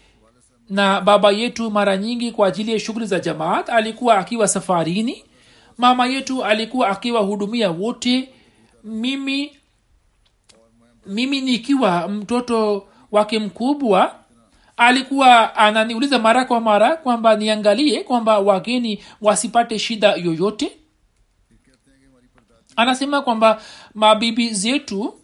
[0.71, 5.25] Na baba yetu mara nyingi kwa ajili ya shughuli za jamaat alikuwa akiwa safarini
[5.79, 8.29] mama yetu alikuwa akiwahudumia wote.
[8.85, 9.57] Mimi
[11.07, 14.15] mimi nikiwa mtoto wake mkubwa
[14.77, 20.73] alikuwa ananiuliza mara kwa mara kwamba niangalie kwamba wageni wasipate shida yoyote.
[22.77, 23.63] Anasema kwamba
[23.95, 25.15] mabibi zetu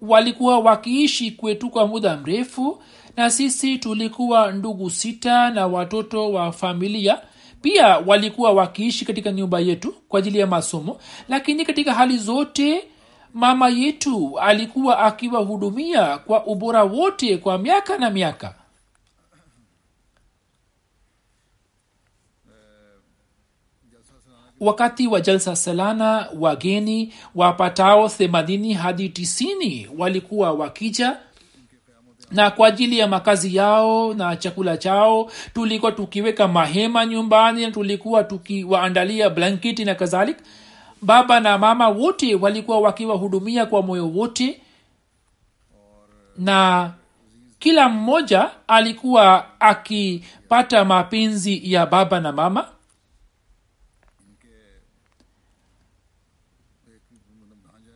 [0.00, 2.82] walikuwa wakiishi kwetu kwa muda mrefu
[3.16, 7.20] na sisi tulikuwa ndugu sita na watoto wa familia
[7.64, 12.84] pia walikuwa wakiishi katika nyumba yetu kwa ajili ya masomo lakini katika hali zote
[13.34, 18.54] mama yetu alikuwa akiwahudumia kwa ubora wote kwa miaka na miaka.
[24.60, 31.16] Wakati wa jalsa salana wageni wapatao themanini hadi tisini walikuwa wakija
[32.34, 38.24] na kwa ajili ya makazi yao na chakula chao tulikuwa tukiweka mahema nyumbani na tulikuwa
[38.24, 40.36] tukiwaandalia blanketi na kadhalik.
[41.02, 44.60] Baba na mama wote walikuwa wakiwahudumia kwa moyo wote.
[46.38, 46.90] Na
[47.58, 52.68] kila mmoja alikuwa akipata mapenzi ya baba na mama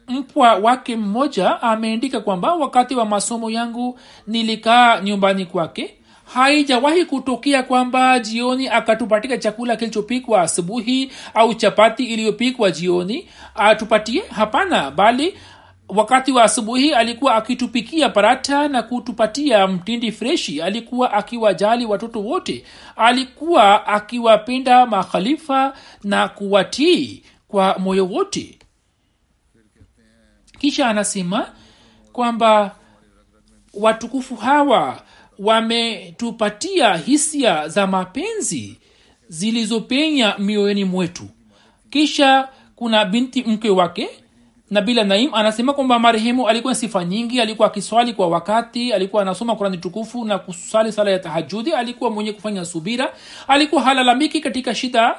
[0.08, 5.94] mpwa wake mmoja ameandika kwamba wakati wa masomo yangu nilikaa nyumbani kwake
[6.34, 14.22] haijawahi kutokea kwamba jioni akatupatika chakula kilichopikwa asubuhi au chapati iliyopikwa jioni atupatie.
[14.30, 15.34] Hapana bali
[15.88, 20.62] wakati wa asubuhi alikuwa akitupikia parata na kutupatia mtindi freshi.
[20.62, 22.64] Alikuwa akiwajali watoto wote.
[22.96, 25.72] Alikuwa akiwapenda makhalifa
[26.04, 28.57] na kuwatii kwa moyo wote
[30.58, 31.48] kisha anasema
[32.12, 32.74] kwamba
[33.74, 35.02] watukufu hawa
[35.38, 38.78] wametupatia hisia za mapenzi
[39.28, 41.24] zilizopenya mioyoni mwetu.
[41.90, 44.08] Kisha kuna binti mke wake
[44.70, 49.78] nabila naim anasema kwamba marehemu alikuwa sifa nyingi alikuwa akiswali kwa wakati alikuwa anasoma kurani
[49.78, 53.12] tukufu na kusali sala ya tahajudi alikuwa mwenye kufanya subira
[53.48, 55.16] alikuwa halalamiki katika shida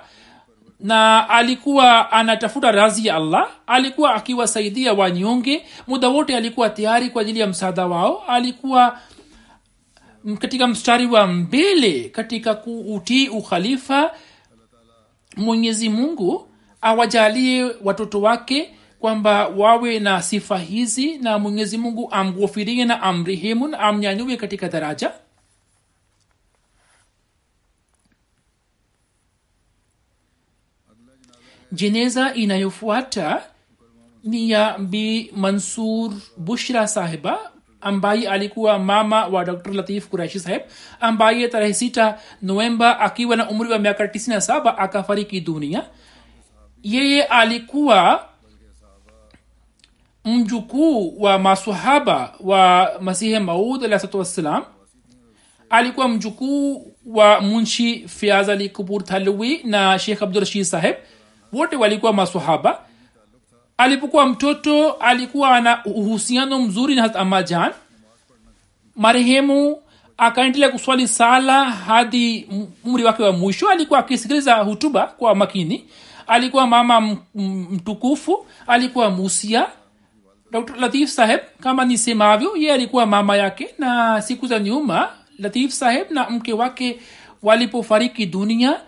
[0.80, 7.40] na alikuwa anatafuta razi ya allah alikuwa akiwasaidia wanyonge muda wote alikuwa tayari kwa ajili
[7.40, 9.00] ya msaada wao alikuwa
[10.40, 14.12] katika mstari wa mbele katika kuutii ukhalifa
[15.38, 16.50] mwenyezi mungu
[16.82, 23.80] awajalie watoto wake kwamba wawe na sifa hizi na mwenyezi mungu amghofirie na amrehemu na
[23.80, 25.12] amnyanyue katika daraja
[31.72, 33.42] jeneza inayofuata
[34.24, 37.40] ni ya bi mansur bushra sahiba
[37.82, 39.74] ambaye alikuwa mama wa dr.
[39.74, 40.62] Latif kuraishi saheb
[41.00, 45.84] ambaye tarehe sita novemba akiwa na umri wa miaka 97 akafariki dunia.
[46.84, 48.26] Yeye alikuwa
[50.26, 54.64] mjukuu wa masahaba wa masihi maud alahsatu wassalam.
[55.70, 60.96] Alikuwa mjukuu wa munshi fiaz ali kupur thalwi na shekh abdurashid saheb
[61.54, 62.80] wote walikuwa masahaba
[63.78, 67.72] alipokuwa mtoto alikuwa na uhusiano mzuri na amajan
[68.96, 69.78] marehemu
[70.18, 72.48] akaendelea kuswali sala hadi
[72.86, 73.70] umri wake wa mwisho.
[73.70, 75.86] Alikuwa akisikiliza hutuba kwa makini.
[76.28, 77.18] Alikuwa mama
[77.72, 78.46] mtukufu.
[78.68, 79.68] Alikuwa musia.
[80.52, 86.12] Dr latif saheb kama nisemavyo ye alikuwa mama yake na siku za nyuma latif saheb
[86.12, 87.00] na mke wake
[87.44, 88.80] walipofariki dunia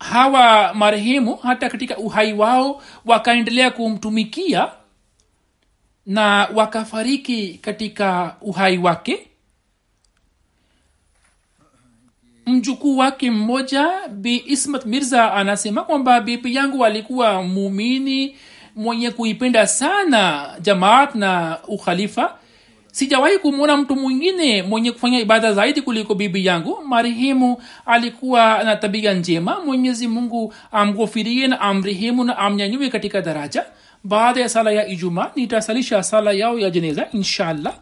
[0.00, 4.68] hawa marehemu hata katika uhai wao wakaendelea kumtumikia
[6.06, 9.26] na wakafariki katika uhai wake.
[12.46, 18.36] Mjukuu wake mmoja bi ismat mirza anasema kwamba bibi yangu alikuwa muumini
[18.76, 22.38] mwenye kuipenda sana jamaat na ukhalifa
[22.91, 29.13] sijawahi kumwona mtu mwingine mwenye kufanya ibada zaidi kuliko bibi yangu marehemu alikuwa na tabia
[29.13, 33.65] njema mwenyezi mungu amghofirie na amrehemu na amnyanyue katika daraja
[34.03, 37.73] baada ya sala ya ijuma nitasalisha sala yao ya jeneza inshallah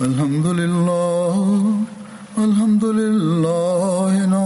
[0.00, 1.34] الحمد لله
[2.38, 4.45] الحمد لله نحمده